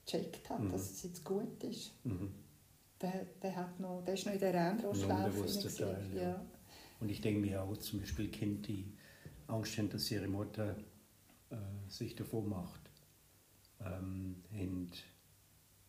gecheckt 0.06 0.48
hat, 0.48 0.58
mhm. 0.58 0.70
dass 0.72 0.90
es 0.90 1.02
jetzt 1.02 1.22
gut 1.22 1.62
ist. 1.62 1.92
Mhm. 2.02 2.32
Der, 2.98 3.26
der, 3.42 3.54
hat 3.54 3.78
noch, 3.78 4.02
der 4.06 4.14
ist 4.14 4.24
noch 4.24 4.32
in 4.32 4.38
der 4.40 4.54
Endrostschleife. 4.54 5.44
Ja. 6.16 6.22
ja. 6.22 6.46
Und 7.00 7.10
ich 7.10 7.20
denke 7.20 7.40
mir 7.40 7.62
auch 7.62 7.76
zum 7.76 8.00
Beispiel 8.00 8.28
Kinder, 8.28 8.62
die 8.66 8.90
Angst 9.48 9.76
haben, 9.76 9.90
dass 9.90 10.10
ihre 10.10 10.26
Mutter 10.26 10.74
äh, 11.50 11.56
sich 11.88 12.14
davor 12.14 12.42
macht, 12.42 12.80
ähm, 13.80 14.42
haben 14.50 14.90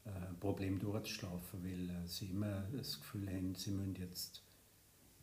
äh, 0.04 0.10
Problem 0.42 0.80
durchzuschlafen, 0.80 1.64
weil 1.64 1.90
äh, 1.92 2.08
sie 2.08 2.32
immer 2.32 2.64
das 2.76 3.00
Gefühl 3.00 3.30
haben, 3.30 3.56
sie 3.56 3.72
müssen 3.72 3.96
jetzt 3.96 4.44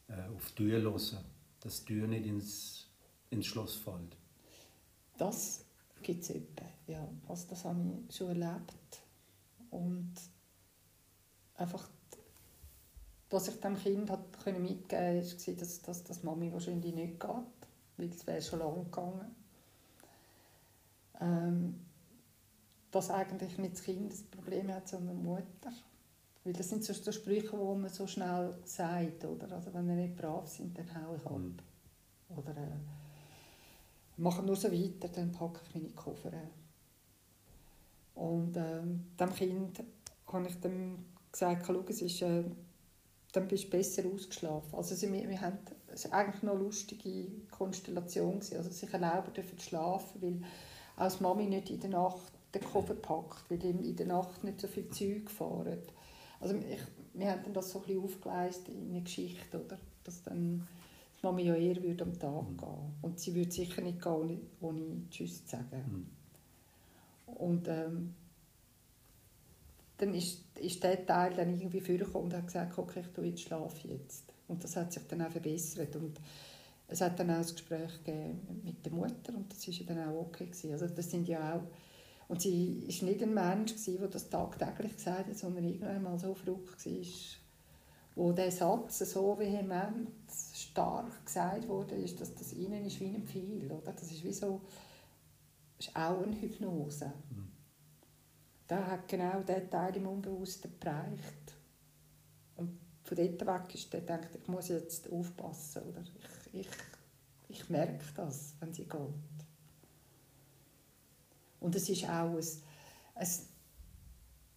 äh, 0.08 0.22
auf 0.34 0.52
die 0.52 0.68
Tür 0.68 0.80
hören, 0.80 1.24
dass 1.60 1.84
die 1.84 1.92
Tür 1.92 2.08
nicht 2.08 2.24
ins, 2.24 2.86
ins 3.28 3.44
Schloss 3.44 3.76
fällt. 3.76 4.16
Das 5.18 5.64
gibt 6.02 6.22
es 6.22 6.30
etwa, 6.30 6.64
ja. 6.86 7.06
Also 7.28 7.46
das 7.50 7.64
habe 7.64 7.80
ich 8.08 8.16
schon 8.16 8.28
erlebt. 8.28 9.02
Und 9.70 10.12
einfach, 11.56 11.88
was 13.30 13.48
ich 13.48 13.60
dem 13.60 13.76
Kind 13.76 14.10
hat 14.10 14.46
mitgeben 14.46 14.66
konnte, 14.66 14.96
war, 14.96 15.54
dass, 15.54 15.82
dass, 15.82 16.04
dass 16.04 16.22
Mami 16.22 16.52
wahrscheinlich 16.52 16.94
nicht 16.94 17.20
geht, 17.20 17.30
weil 17.96 18.08
es 18.08 18.26
wäre 18.26 18.42
schon 18.42 18.58
lange 18.58 18.84
gegangen. 18.84 19.34
Ähm, 21.20 21.86
dass 22.90 23.10
eigentlich 23.10 23.56
nicht 23.58 23.74
das 23.74 23.82
Kind 23.82 24.12
das 24.12 24.22
Problem 24.24 24.72
hat, 24.72 24.88
sondern 24.88 25.16
die 25.18 25.24
Mutter. 25.24 25.72
Weil 26.44 26.52
das 26.52 26.68
sind 26.68 26.84
so, 26.84 26.92
so 26.92 27.12
Sprüche, 27.12 27.56
die 27.56 27.80
man 27.80 27.88
so 27.88 28.06
schnell 28.06 28.54
sagt, 28.64 29.24
oder? 29.24 29.50
Also 29.52 29.72
wenn 29.72 29.88
wir 29.88 29.94
nicht 29.94 30.16
brav 30.16 30.48
sind, 30.48 30.76
dann 30.76 31.06
haue 31.06 31.16
ich 31.16 31.24
ab. 31.24 31.38
Mhm. 31.38 31.56
Oder 32.36 32.56
äh, 32.56 33.01
mache 34.16 34.42
nur 34.42 34.56
so 34.56 34.70
weiter, 34.70 35.08
dann 35.08 35.32
packe 35.32 35.60
ich 35.66 35.74
meine 35.74 35.94
Koffer. 35.94 36.32
Und 38.14 38.56
ähm, 38.56 39.06
dem 39.18 39.34
Kind 39.34 39.82
habe 40.26 40.48
ich 40.48 40.60
dann 40.60 41.04
gesagt, 41.30 41.64
schau, 41.66 41.82
es 41.88 42.02
ist, 42.02 42.22
äh, 42.22 42.44
dann 43.32 43.48
bist 43.48 43.64
du 43.64 43.70
besser 43.70 44.02
ausgeschlafen. 44.06 44.74
Also 44.74 44.94
sie, 44.94 45.10
wir, 45.12 45.28
wir 45.28 45.40
haben, 45.40 45.58
es 45.88 46.10
war 46.10 46.18
eigentlich 46.18 46.42
noch 46.42 46.52
eine 46.52 46.62
lustige 46.62 47.28
Konstellation. 47.50 48.40
Gewesen. 48.40 48.56
Also 48.56 48.70
sich 48.70 48.92
erlauben 48.92 49.32
dürfen 49.32 49.58
zu 49.58 49.66
schlafen, 49.66 50.22
weil 50.22 50.42
als 50.96 51.20
Mami 51.20 51.46
nicht 51.46 51.70
in 51.70 51.80
der 51.80 51.90
Nacht 51.90 52.32
den 52.54 52.62
Koffer 52.62 52.94
packt, 52.94 53.50
weil 53.50 53.64
in 53.64 53.96
der 53.96 54.06
Nacht 54.06 54.44
nicht 54.44 54.60
so 54.60 54.68
viel 54.68 54.88
Zeug 54.90 55.30
fahren. 55.30 55.78
Also 56.38 56.54
ich, 56.56 56.80
wir 57.14 57.30
haben 57.30 57.42
dann 57.44 57.54
das 57.54 57.70
so 57.70 57.80
ein 57.80 57.86
bisschen 57.86 58.04
aufgeleistet 58.04 58.74
in 58.74 58.90
eine 58.90 59.02
Geschichte, 59.02 59.64
oder? 59.64 59.78
Dass 60.04 60.22
dann 60.22 60.66
Mami 61.22 61.44
ja 61.44 61.54
eher 61.54 61.82
würde 61.82 62.04
am 62.04 62.18
Tag 62.18 62.50
mhm. 62.50 62.56
gehen 62.56 62.94
Und 63.02 63.20
sie 63.20 63.34
würde 63.34 63.50
sicher 63.50 63.80
nicht 63.80 64.02
gehen, 64.02 64.12
ohne, 64.12 64.40
ohne 64.60 65.08
Tschüss 65.10 65.44
zu 65.44 65.56
sagen. 65.56 66.10
Mhm. 67.26 67.34
Und 67.34 67.68
ähm, 67.68 68.14
dann 69.98 70.14
ist, 70.14 70.44
ist 70.58 70.82
der 70.82 71.06
Teil 71.06 71.34
dann 71.34 71.52
irgendwie 71.54 71.80
vorgekommen 71.80 72.26
und 72.26 72.36
hat 72.36 72.46
gesagt, 72.46 72.76
okay, 72.76 73.00
ich 73.00 73.12
tue 73.12 73.26
jetzt 73.26 73.42
schlafe 73.42 73.88
jetzt. 73.88 74.32
Und 74.48 74.62
das 74.62 74.76
hat 74.76 74.92
sich 74.92 75.06
dann 75.06 75.22
auch 75.22 75.30
verbessert. 75.30 75.94
Und 75.96 76.20
es 76.88 77.00
hat 77.00 77.18
dann 77.18 77.30
auch 77.30 77.36
ein 77.36 77.42
Gespräch 77.42 77.92
mit 78.64 78.84
der 78.84 78.92
Mutter 78.92 79.34
und 79.34 79.50
das 79.50 79.66
war 79.66 79.86
dann 79.86 80.08
auch 80.08 80.26
okay. 80.26 80.46
Gewesen. 80.46 80.72
Also 80.72 80.88
das 80.88 81.10
sind 81.10 81.28
ja 81.28 81.54
auch 81.54 81.62
und 82.28 82.40
sie 82.40 82.86
war 82.88 83.08
nicht 83.08 83.22
ein 83.22 83.34
Mensch, 83.34 83.74
der 83.86 84.08
das 84.08 84.30
tagtäglich 84.30 84.96
gesagt 84.96 85.28
hat, 85.28 85.36
sondern 85.36 85.64
irgendwann 85.64 86.02
mal 86.02 86.18
so 86.18 86.34
verrückt 86.34 86.86
war, 86.86 87.02
wo 88.14 88.32
der 88.32 88.50
Satz 88.50 88.98
so 88.98 89.38
vehement, 89.38 90.10
stark 90.54 91.24
gesagt 91.24 91.68
wurde, 91.68 91.94
ist, 91.94 92.20
dass 92.20 92.34
das 92.34 92.52
ihnen 92.52 92.84
ist 92.84 93.00
wie 93.00 93.06
ein 93.06 93.26
Pfeil. 93.26 93.70
Oder? 93.70 93.92
Das 93.92 94.10
ist 94.10 94.22
wie 94.24 94.32
so, 94.32 94.60
ist 95.78 95.96
auch 95.96 96.22
eine 96.22 96.38
Hypnose. 96.40 97.12
Mhm. 97.30 97.52
Da 98.68 98.86
hat 98.86 99.08
genau 99.08 99.40
der 99.42 99.68
Teil 99.68 99.96
im 99.96 100.06
Unbewussten 100.06 100.70
geprägt. 100.70 101.54
Und 102.56 102.78
von 103.02 103.16
dort 103.16 103.46
weg 103.46 103.74
ist 103.74 103.92
der 103.92 104.02
denkt, 104.02 104.34
ich 104.34 104.48
muss 104.48 104.68
jetzt 104.68 105.10
aufpassen. 105.10 105.82
Oder? 105.82 106.02
Ich, 106.52 106.60
ich, 106.60 106.68
ich 107.48 107.70
merke 107.70 108.04
das, 108.14 108.54
wenn 108.60 108.72
sie 108.72 108.84
geht. 108.84 109.46
Und 111.60 111.76
es 111.76 111.88
ist 111.88 112.04
auch 112.04 112.36
ein, 112.36 112.46
ein, 113.14 113.28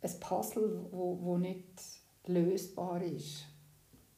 ein 0.02 0.20
Puzzle, 0.20 0.88
wo, 0.91 1.20
wo 1.22 1.38
nicht 1.38 2.05
lösbar 2.28 3.02
ist. 3.02 3.46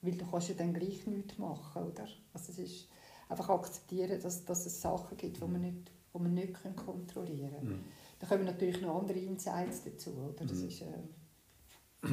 Weil 0.02 0.14
du 0.14 0.26
kannst 0.30 0.50
ja 0.50 0.56
dann 0.56 0.74
gleich 0.74 1.06
nichts 1.08 1.38
machen, 1.38 1.84
oder? 1.84 2.08
Also 2.34 2.52
es 2.52 2.60
ist 2.60 2.88
einfach 3.30 3.50
akzeptieren, 3.50 4.22
dass, 4.22 4.46
dass 4.46 4.66
es 4.66 4.82
Sachen 4.82 5.18
gibt, 5.18 5.38
die 5.38 5.48
man 5.48 5.62
nicht, 5.62 5.92
die 6.14 6.20
man 6.20 6.34
nicht 6.34 6.54
kontrollieren 6.76 7.52
kann. 7.52 7.70
Mhm. 7.70 7.84
Da 8.20 8.28
kommen 8.28 8.46
natürlich 8.46 8.82
noch 8.82 9.02
andere 9.02 9.20
Insights 9.20 9.84
dazu, 9.84 10.12
oder? 10.12 10.46
Das 10.46 10.60
mhm. 10.60 10.68
ist, 10.68 10.82
äh, 10.82 12.04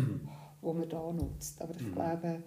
wo 0.61 0.73
man 0.73 0.89
da 0.89 1.13
nutzt. 1.13 1.61
Aber 1.63 1.75
ich 1.75 1.83
mhm. 1.83 1.93
glaube, 1.93 2.43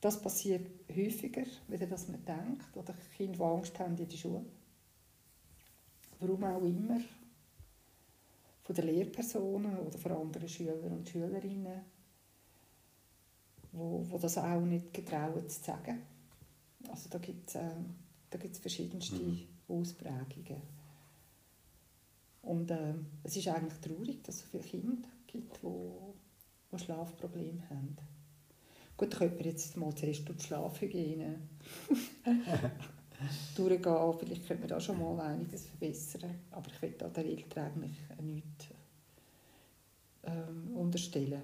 das 0.00 0.20
passiert 0.20 0.68
häufiger, 0.90 1.44
als 1.70 1.88
dass 1.88 2.08
man 2.08 2.24
denkt. 2.24 2.76
Oder 2.76 2.94
Kinder, 3.16 3.38
die 3.38 3.44
Angst 3.44 3.78
haben 3.78 3.96
in 3.96 4.08
der 4.08 4.16
Schule 4.16 4.44
warum 6.22 6.44
auch 6.44 6.62
immer, 6.62 7.00
von 8.62 8.74
den 8.74 8.86
Lehrpersonen 8.86 9.78
oder 9.78 9.98
von 9.98 10.12
anderen 10.12 10.48
Schülern 10.48 10.92
und 10.92 11.08
Schülerinnen, 11.08 11.80
wo, 13.72 14.06
wo 14.08 14.18
das 14.18 14.38
auch 14.38 14.60
nicht 14.60 14.92
getrauen 14.92 15.48
zu 15.48 15.62
sagen. 15.62 16.02
Also 16.88 17.08
da 17.08 17.18
gibt 17.18 17.48
es 17.48 17.54
äh, 17.56 17.70
da 18.32 18.38
gibt's 18.38 18.58
verschiedenste 18.58 19.16
mhm. 19.16 19.46
Ausprägungen. 19.68 20.62
Und 22.42 22.70
äh, 22.70 22.94
es 23.22 23.36
ist 23.36 23.48
eigentlich 23.48 23.78
traurig, 23.80 24.22
dass 24.24 24.36
es 24.36 24.50
so 24.50 24.58
viele 24.58 24.62
Kinder 24.62 25.08
gibt, 25.26 25.62
die, 25.62 25.90
die 26.72 26.78
Schlafprobleme 26.78 27.62
haben. 27.70 27.96
Gut, 28.96 29.16
könnte 29.16 29.36
man 29.36 29.44
jetzt 29.44 29.76
mal 29.76 29.94
zuerst 29.94 30.26
durch 30.28 30.38
die 30.38 30.44
Schlafhygiene 30.44 31.40
durchgehen. 33.56 34.14
Vielleicht 34.18 34.46
könnte 34.48 34.60
man 34.60 34.68
da 34.68 34.80
schon 34.80 34.98
mal 34.98 35.20
einiges 35.20 35.66
verbessern. 35.66 36.34
Aber 36.50 36.68
ich 36.68 36.82
will 36.82 36.94
da 36.98 37.08
der 37.08 37.24
Eltern 37.26 37.66
eigentlich 37.66 37.98
nichts 38.20 38.66
ähm, 40.24 40.74
unterstellen. 40.74 41.42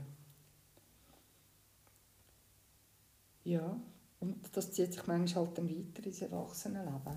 Ja, 3.48 3.80
und 4.20 4.37
das 4.52 4.72
zieht 4.72 4.92
sich 4.92 5.06
manchmal 5.06 5.46
halt 5.46 5.56
dann 5.56 5.70
weiter 5.70 6.04
ins 6.04 6.20
Erwachsenenleben. 6.20 7.16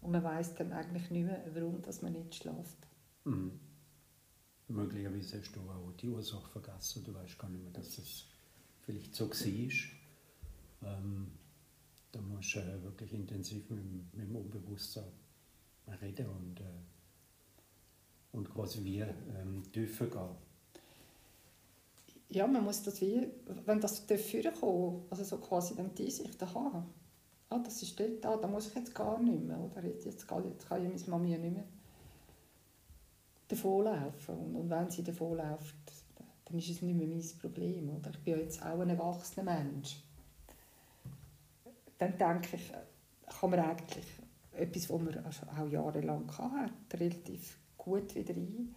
Und 0.00 0.12
man 0.12 0.22
weiß 0.22 0.54
dann 0.54 0.72
eigentlich 0.72 1.10
nicht 1.10 1.24
mehr, 1.24 1.44
warum 1.52 1.82
dass 1.82 2.02
man 2.02 2.12
nicht 2.12 2.36
schläft. 2.36 2.86
Mhm. 3.24 3.58
Möglicherweise 4.68 5.40
hast 5.40 5.56
du 5.56 5.60
auch 5.68 5.92
die 6.00 6.08
Ursache 6.08 6.48
vergessen. 6.48 7.02
Du 7.02 7.12
weißt 7.12 7.36
gar 7.36 7.48
nicht 7.48 7.64
mehr, 7.64 7.72
dass 7.72 7.98
es 7.98 8.26
vielleicht 8.82 9.12
so 9.16 9.28
war. 9.28 10.88
Ähm, 10.88 11.32
da 12.12 12.20
musst 12.20 12.54
du 12.54 12.60
äh, 12.60 12.82
wirklich 12.84 13.12
intensiv 13.12 13.68
mit, 13.68 14.14
mit 14.14 14.28
dem 14.28 14.36
Unbewusstsein 14.36 15.10
reden 16.00 16.28
und, 16.28 16.60
äh, 16.60 16.80
und 18.30 18.48
quasi 18.54 18.84
wie 18.84 19.00
ähm, 19.00 19.64
tiefer 19.72 20.06
gehen. 20.06 20.45
Ja, 22.28 22.46
man 22.46 22.64
muss 22.64 22.82
das 22.82 23.00
wie, 23.00 23.28
wenn 23.64 23.80
das 23.80 24.06
dafür 24.06 24.50
kommt, 24.50 25.10
also 25.10 25.22
so 25.22 25.38
quasi 25.38 25.76
dann 25.76 25.94
die 25.94 26.06
Einsicht 26.06 26.42
haben, 26.42 26.84
ah, 27.50 27.58
das 27.58 27.82
ist 27.82 27.98
dort, 27.98 28.26
ah, 28.26 28.36
da 28.36 28.48
muss 28.48 28.68
ich 28.68 28.74
jetzt 28.74 28.94
gar 28.94 29.20
nicht 29.20 29.44
mehr, 29.44 29.58
oder 29.58 29.84
jetzt, 29.84 30.04
jetzt, 30.04 30.26
kann, 30.26 30.44
jetzt 30.44 30.68
kann 30.68 30.82
ja 30.82 30.88
meine 30.88 31.04
Mami 31.06 31.38
nicht 31.38 31.54
mehr 31.54 31.64
davonlaufen. 33.48 34.36
Und, 34.36 34.56
und 34.56 34.70
wenn 34.70 34.90
sie 34.90 35.04
davonläuft, 35.04 35.76
dann 36.46 36.58
ist 36.58 36.70
es 36.70 36.82
nicht 36.82 36.96
mehr 36.96 37.06
mein 37.06 37.22
Problem, 37.40 37.90
oder? 37.96 38.10
Ich 38.10 38.18
bin 38.18 38.34
ja 38.34 38.40
jetzt 38.40 38.60
auch 38.60 38.80
ein 38.80 38.90
erwachsener 38.90 39.44
Mensch 39.44 40.02
dann 41.98 42.18
denke 42.18 42.56
ich, 42.56 42.72
kann 43.40 43.50
man 43.50 43.60
eigentlich 43.60 44.06
etwas, 44.52 44.90
was 44.90 45.00
man 45.00 45.24
also 45.24 45.46
auch 45.46 45.70
jahrelang 45.70 46.30
hatte, 46.38 47.00
relativ 47.00 47.58
gut 47.76 48.14
wieder 48.14 48.34
ein, 48.34 48.74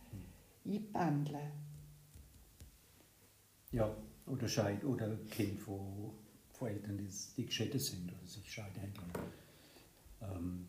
einpendeln. 0.66 1.69
Ja, 3.72 3.96
oder, 4.26 4.48
Scheid 4.48 4.84
oder 4.84 5.16
Kind 5.30 5.60
von, 5.60 6.12
von 6.54 6.68
Eltern, 6.70 6.98
die, 6.98 7.10
die 7.38 7.46
geschieden 7.46 7.80
sind 7.80 8.12
oder 8.12 8.28
sich 8.28 8.52
scheiden 8.52 8.94
ähm, 10.22 10.68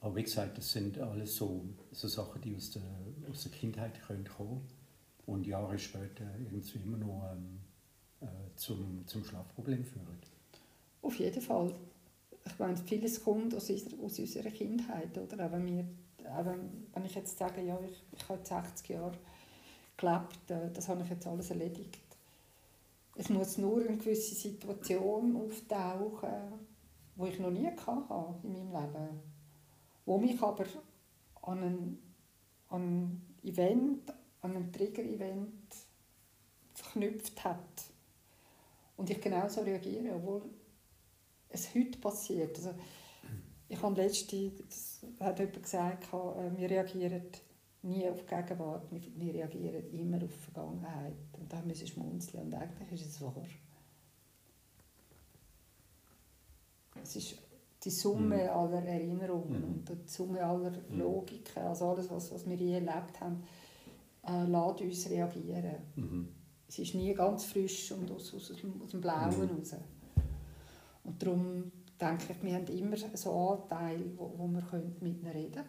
aber 0.00 0.16
wie 0.16 0.22
gesagt, 0.22 0.58
das 0.58 0.72
sind 0.72 0.98
alles 0.98 1.36
so, 1.36 1.64
so 1.90 2.06
Sachen, 2.06 2.40
die 2.42 2.54
aus 2.54 2.70
der, 2.70 2.82
aus 3.30 3.44
der 3.44 3.52
Kindheit 3.52 4.00
können 4.06 4.24
kommen 4.24 4.66
und 5.26 5.46
Jahre 5.46 5.78
später 5.78 6.24
irgendwie 6.38 6.78
immer 6.78 6.98
noch 6.98 7.32
ähm, 7.32 7.60
äh, 8.20 8.56
zum, 8.56 9.06
zum 9.06 9.24
Schlafproblem 9.24 9.84
führen. 9.84 10.18
Auf 11.02 11.18
jeden 11.18 11.40
Fall. 11.40 11.74
Ich 12.44 12.58
meine, 12.58 12.76
vieles 12.76 13.22
kommt 13.24 13.54
aus 13.54 13.70
unserer, 13.70 14.00
aus 14.04 14.18
unserer 14.18 14.50
Kindheit. 14.50 15.16
Oder? 15.18 15.46
Auch 15.46 15.52
wenn, 15.52 15.66
wir, 15.66 15.84
auch 16.30 16.44
wenn 16.46 17.04
ich 17.04 17.14
jetzt 17.14 17.38
sage, 17.38 17.62
ja, 17.62 17.78
ich, 17.80 18.04
ich 18.12 18.28
habe 18.28 18.44
60 18.44 18.88
Jahre 18.88 19.12
gelebt, 19.96 20.50
äh, 20.50 20.70
das 20.72 20.88
habe 20.88 21.02
ich 21.02 21.10
jetzt 21.10 21.26
alles 21.26 21.50
erledigt. 21.50 22.00
Es 23.14 23.30
muss 23.30 23.56
nur 23.56 23.80
eine 23.80 23.96
gewisse 23.96 24.34
Situation 24.34 25.36
auftauchen, 25.36 26.30
die 27.16 27.28
ich 27.28 27.38
noch 27.38 27.50
nie 27.50 27.66
hatte 27.66 28.34
in 28.42 28.52
meinem 28.52 28.72
Leben. 28.72 29.20
Wo 30.04 30.18
mich 30.18 30.40
aber 30.42 30.66
an 31.42 31.62
ein, 31.62 31.98
an 32.68 32.82
ein 32.82 33.36
Event, 33.42 34.12
an 34.42 34.56
ein 34.56 34.72
Trigger-Event 34.72 35.74
verknüpft 36.74 37.42
hat. 37.42 37.84
Und 38.96 39.08
ich 39.10 39.20
genauso 39.20 39.62
reagiere, 39.62 40.14
obwohl 40.14 40.42
es 41.48 41.74
heute 41.74 41.98
passiert. 41.98 42.56
Also, 42.58 42.74
ich 43.68 43.82
habe 43.82 44.00
letzte, 44.00 44.50
das 44.50 45.00
hat 45.20 45.38
jemand 45.38 45.62
gesagt, 45.62 46.04
äh, 46.12 46.58
wir 46.58 46.70
reagieren 46.70 47.22
nie 47.82 48.08
auf 48.08 48.20
die 48.22 48.26
Gegenwart, 48.34 48.86
wir 48.90 49.34
reagieren 49.34 49.90
immer 49.92 50.16
auf 50.16 50.32
die 50.32 50.52
Vergangenheit. 50.52 51.14
Und 51.38 51.52
da 51.52 51.60
müssen 51.62 51.80
wir 51.80 51.86
schmunzeln 51.86 52.44
und 52.46 52.54
eigentlich 52.54 52.92
ist 52.92 53.06
es 53.06 53.20
wahr. 53.22 53.34
Es 57.02 57.16
ist 57.16 57.36
die 57.84 57.90
Summe 57.90 58.36
Mhm. 58.44 58.50
aller 58.50 58.82
Erinnerungen 58.84 59.58
Mhm. 59.60 59.64
und 59.64 59.88
die 59.88 60.08
Summe 60.08 60.42
aller 60.42 60.72
Logiken, 60.90 61.62
also 61.62 61.90
alles, 61.90 62.10
was, 62.10 62.32
was 62.32 62.48
wir 62.48 62.56
je 62.56 62.74
erlebt 62.74 63.20
haben, 63.20 63.42
äh, 64.26 64.44
lässt 64.44 64.80
uns 64.80 65.10
reagieren. 65.10 65.76
Mhm. 65.94 66.28
Es 66.68 66.78
ist 66.80 66.94
nie 66.94 67.14
ganz 67.14 67.44
frisch 67.44 67.92
und 67.92 68.10
aus, 68.10 68.34
aus, 68.34 68.48
dem- 68.60 68.82
aus 68.82 68.90
dem 68.90 69.00
Blauen 69.00 69.28
Mhm. 69.38 69.56
raus. 69.58 69.76
Und 71.04 71.22
darum 71.22 71.70
denke 72.00 72.32
ich, 72.32 72.42
wir 72.42 72.54
haben 72.54 72.66
immer 72.66 72.96
so 72.96 73.32
Anteile, 73.50 74.04
wo, 74.16 74.32
wo 74.36 74.48
wir 74.48 74.62
können 74.62 74.96
mit 75.00 75.18
ihnen 75.22 75.26
reden 75.30 75.52
können, 75.52 75.68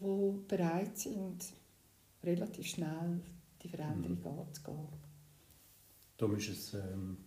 die 0.00 0.38
bereit 0.48 0.96
sind, 0.98 1.44
relativ 2.22 2.66
schnell 2.66 3.20
die 3.62 3.68
Veränderung 3.68 4.18
Mhm. 4.20 4.40
anzugehen. 4.40 4.88
Darum 6.16 6.36
ist 6.36 6.48
es 6.48 6.74
ähm, 6.74 7.18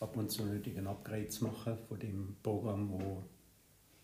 ab 0.00 0.16
und 0.16 0.30
zu 0.30 0.44
nötig, 0.44 0.78
ein 0.78 0.86
Upgrade 0.86 1.28
zu 1.28 1.44
machen 1.44 1.76
von 1.88 1.98
dem 1.98 2.36
Programm, 2.42 2.90
wo 2.90 3.22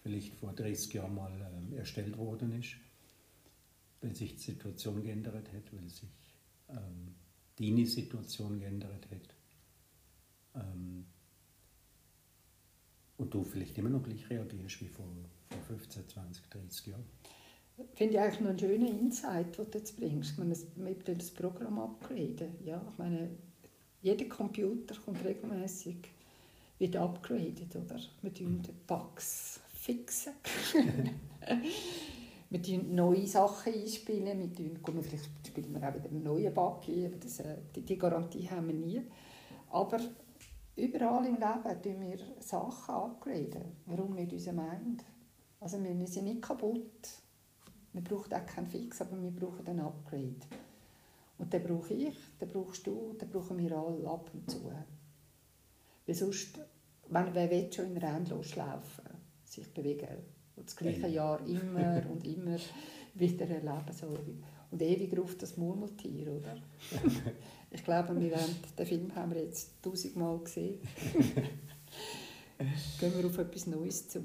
vielleicht 0.02 0.35
vor 0.35 0.52
30 0.52 0.92
Jahren 0.94 1.14
mal 1.14 1.33
ähm, 1.55 1.76
erstellt 1.76 2.16
worden 2.18 2.52
ist, 2.59 2.76
weil 4.00 4.14
sich 4.14 4.35
die 4.37 4.42
Situation 4.42 5.02
geändert 5.02 5.52
hat, 5.52 5.72
weil 5.72 5.88
sich 5.88 6.09
ähm, 6.68 7.14
deine 7.59 7.87
Situation 7.87 8.59
geändert 8.59 9.07
hat. 9.11 10.62
Ähm, 10.62 11.07
und 13.18 13.33
du 13.33 13.44
vielleicht 13.44 13.78
immer 13.78 13.90
noch 13.90 14.02
gleich 14.02 14.28
reagierst 14.28 14.81
wie 14.81 14.88
vor, 14.88 15.07
vor 15.48 15.62
15, 15.62 16.09
20, 16.09 16.50
30 16.50 16.87
Jahren. 16.88 17.05
Finde 17.95 18.15
ich 18.15 18.21
eigentlich 18.21 18.41
noch 18.41 18.51
einen 18.51 18.59
schönen 18.59 18.99
Insight, 18.99 19.59
den 19.59 19.71
du 19.71 19.79
jetzt 19.79 19.97
bringst. 19.97 20.33
Ich 20.33 20.39
meine, 20.39 20.51
das- 20.51 20.67
wir 20.77 21.35
Programm 21.35 21.79
upgraden. 21.79 22.55
Ja, 22.65 22.83
ich 22.91 22.99
meine, 22.99 23.31
jeder 24.03 24.25
Computer 24.27 24.95
kommt 25.05 25.25
regelmäßig 25.25 25.97
wird 26.79 26.97
upgraded, 26.97 27.77
oder? 27.77 28.01
Wir 28.23 28.35
tun 28.35 28.61
die 28.61 28.73
Bugs 28.89 29.61
fixen. 29.73 30.33
wir 32.51 32.63
tun 32.63 32.95
neue 32.95 33.27
Sachen 33.27 33.73
einspielen. 33.73 34.39
Wir 34.41 34.53
tun, 34.53 34.83
gut, 34.83 35.05
vielleicht 35.05 35.31
spielen 35.47 35.73
wir 35.73 35.89
auch 35.89 35.95
wieder 35.95 36.11
einen 36.11 36.25
neuen 36.25 36.53
Bug 36.53 36.81
ein, 36.89 37.07
aber 37.07 37.17
das, 37.17 37.39
äh, 37.39 37.57
die, 37.77 37.83
die 37.83 37.97
Garantie 37.99 38.51
haben 38.51 38.67
wir 38.67 38.75
nie. 38.75 39.03
Aber 39.71 40.01
überall 40.75 41.25
im 41.27 41.35
Leben 41.37 41.83
tun 41.83 42.01
wir 42.01 42.19
Sachen 42.41 42.95
upgraden. 42.95 43.77
Warum 43.87 44.15
nicht 44.15 44.33
unser 44.33 44.53
Mind? 44.53 45.05
Also 45.61 45.83
wir, 45.83 45.97
wir 45.97 46.09
sind 46.09 46.25
nicht 46.25 46.43
kaputt. 46.43 47.22
Wir 47.92 48.02
brauchen 48.02 48.33
auch 48.33 48.46
keinen 48.46 48.66
Fix, 48.66 49.00
aber 49.00 49.22
wir 49.22 49.31
brauchen 49.31 49.66
ein 49.66 49.81
Upgrade. 49.81 50.37
Und 51.38 51.52
den 51.52 51.62
brauche 51.62 51.92
ich, 51.94 52.14
den 52.40 52.48
brauchst 52.48 52.87
du, 52.87 53.14
den 53.20 53.28
brauchen 53.28 53.59
wir 53.59 53.76
alle 53.76 54.09
ab 54.09 54.31
und 54.33 54.50
zu. 54.50 54.70
Weil 56.07 56.14
sonst, 56.14 56.59
wenn, 57.09 57.35
wer 57.35 57.50
will 57.50 57.72
schon 57.72 57.87
in 57.87 57.98
einer 57.98 58.16
Endloslaufen 58.16 59.05
sich 59.44 59.72
bewegen 59.72 60.09
und 60.57 60.66
das 60.66 60.76
gleiche. 60.76 61.09
Jahr 61.09 61.44
immer 61.46 62.02
und 62.11 62.26
immer 62.26 62.57
wieder 63.14 63.48
erleben. 63.48 63.92
So. 63.92 64.16
Und 64.70 64.81
ewig 64.81 65.18
ruft 65.18 65.42
das 65.42 65.57
Murmeltier, 65.57 66.33
oder? 66.33 66.57
ich 67.70 67.85
glaube, 67.85 68.18
wir 68.18 68.37
haben, 68.37 68.57
den 68.78 68.87
Film 68.87 69.14
haben 69.14 69.35
wir 69.35 69.42
jetzt 69.42 69.83
tausendmal 69.83 70.38
gesehen. 70.38 70.81
Gehen 73.00 73.12
wir 73.18 73.26
auf 73.26 73.38
etwas 73.38 73.66
Neues 73.66 74.09
zu. 74.09 74.22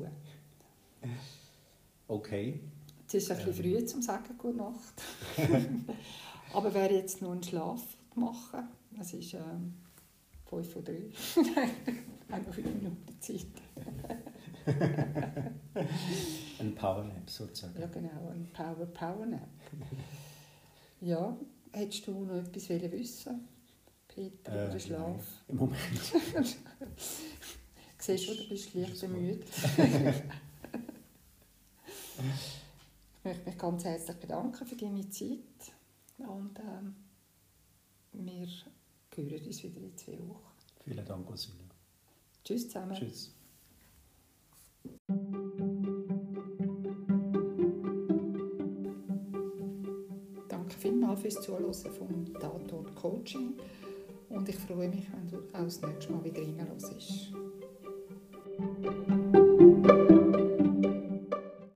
Okay. 2.08 2.60
Es 3.08 3.14
ist 3.14 3.32
ein 3.32 3.38
bisschen 3.38 3.66
Ähm. 3.66 3.76
früh 3.80 3.86
zum 3.86 4.02
sagen 4.02 4.38
Gute 4.38 4.58
Nacht. 4.58 5.02
Aber 6.54 6.74
wer 6.74 6.92
jetzt 6.92 7.22
noch 7.22 7.32
einen 7.32 7.44
Schlaf 7.44 7.82
machen, 8.16 8.68
es 9.00 9.14
ist 9.14 9.34
ähm, 9.34 9.76
5 10.50 10.72
vor 10.74 10.82
3. 10.82 10.94
Nein, 12.30 12.46
noch 12.46 12.54
5 12.54 12.68
Minuten 12.68 13.22
Zeit. 13.22 13.46
Ein 16.60 16.76
Powernap 16.76 17.30
sozusagen. 17.30 17.80
Ja, 17.80 17.88
genau, 17.88 18.30
ein 18.32 18.50
Power 18.52 18.86
Power 18.88 19.26
Nap. 19.26 19.48
Ja, 21.00 21.38
hättest 21.72 22.08
du 22.08 22.26
noch 22.26 22.36
etwas 22.36 22.70
wollen 22.70 22.92
wissen 22.92 23.48
Peter, 24.08 24.52
über 24.52 24.68
Äh, 24.68 24.70
den 24.72 24.80
Schlaf? 24.80 25.00
nein, 25.00 25.24
Im 25.48 25.56
Moment. 25.58 25.80
Siehst 28.00 28.28
du, 28.28 28.34
du 28.36 28.50
bist 28.50 28.74
leicht 28.74 29.00
bemüht. 29.02 29.46
Ich 33.28 33.36
möchte 33.36 33.50
mich 33.50 33.58
ganz 33.58 33.84
herzlich 33.84 34.18
bedanken 34.18 34.66
für 34.66 34.76
deine 34.78 35.10
Zeit. 35.10 35.74
Und 36.18 36.58
ähm, 36.60 36.96
wir 38.14 38.48
hören 39.16 39.46
uns 39.46 39.64
wieder 39.64 39.82
in 39.82 39.98
zwei 39.98 40.18
Wochen. 40.30 40.54
Vielen 40.86 41.06
Dank, 41.06 41.30
Ursula. 41.30 41.58
Tschüss 42.44 42.68
zusammen. 42.68 42.96
Tschüss. 42.96 43.34
Danke 50.48 50.78
vielmals 50.80 51.20
fürs 51.20 51.42
Zuhören 51.42 51.74
vom 51.74 52.34
Tatort 52.34 52.96
Coaching. 52.96 53.60
Und 54.30 54.48
ich 54.48 54.56
freue 54.56 54.88
mich, 54.88 55.12
wenn 55.12 55.28
du 55.28 55.40
auch 55.54 55.64
das 55.64 55.82
nächste 55.82 56.14
Mal 56.14 56.24
wieder 56.24 56.42
reinhörst. 56.42 57.34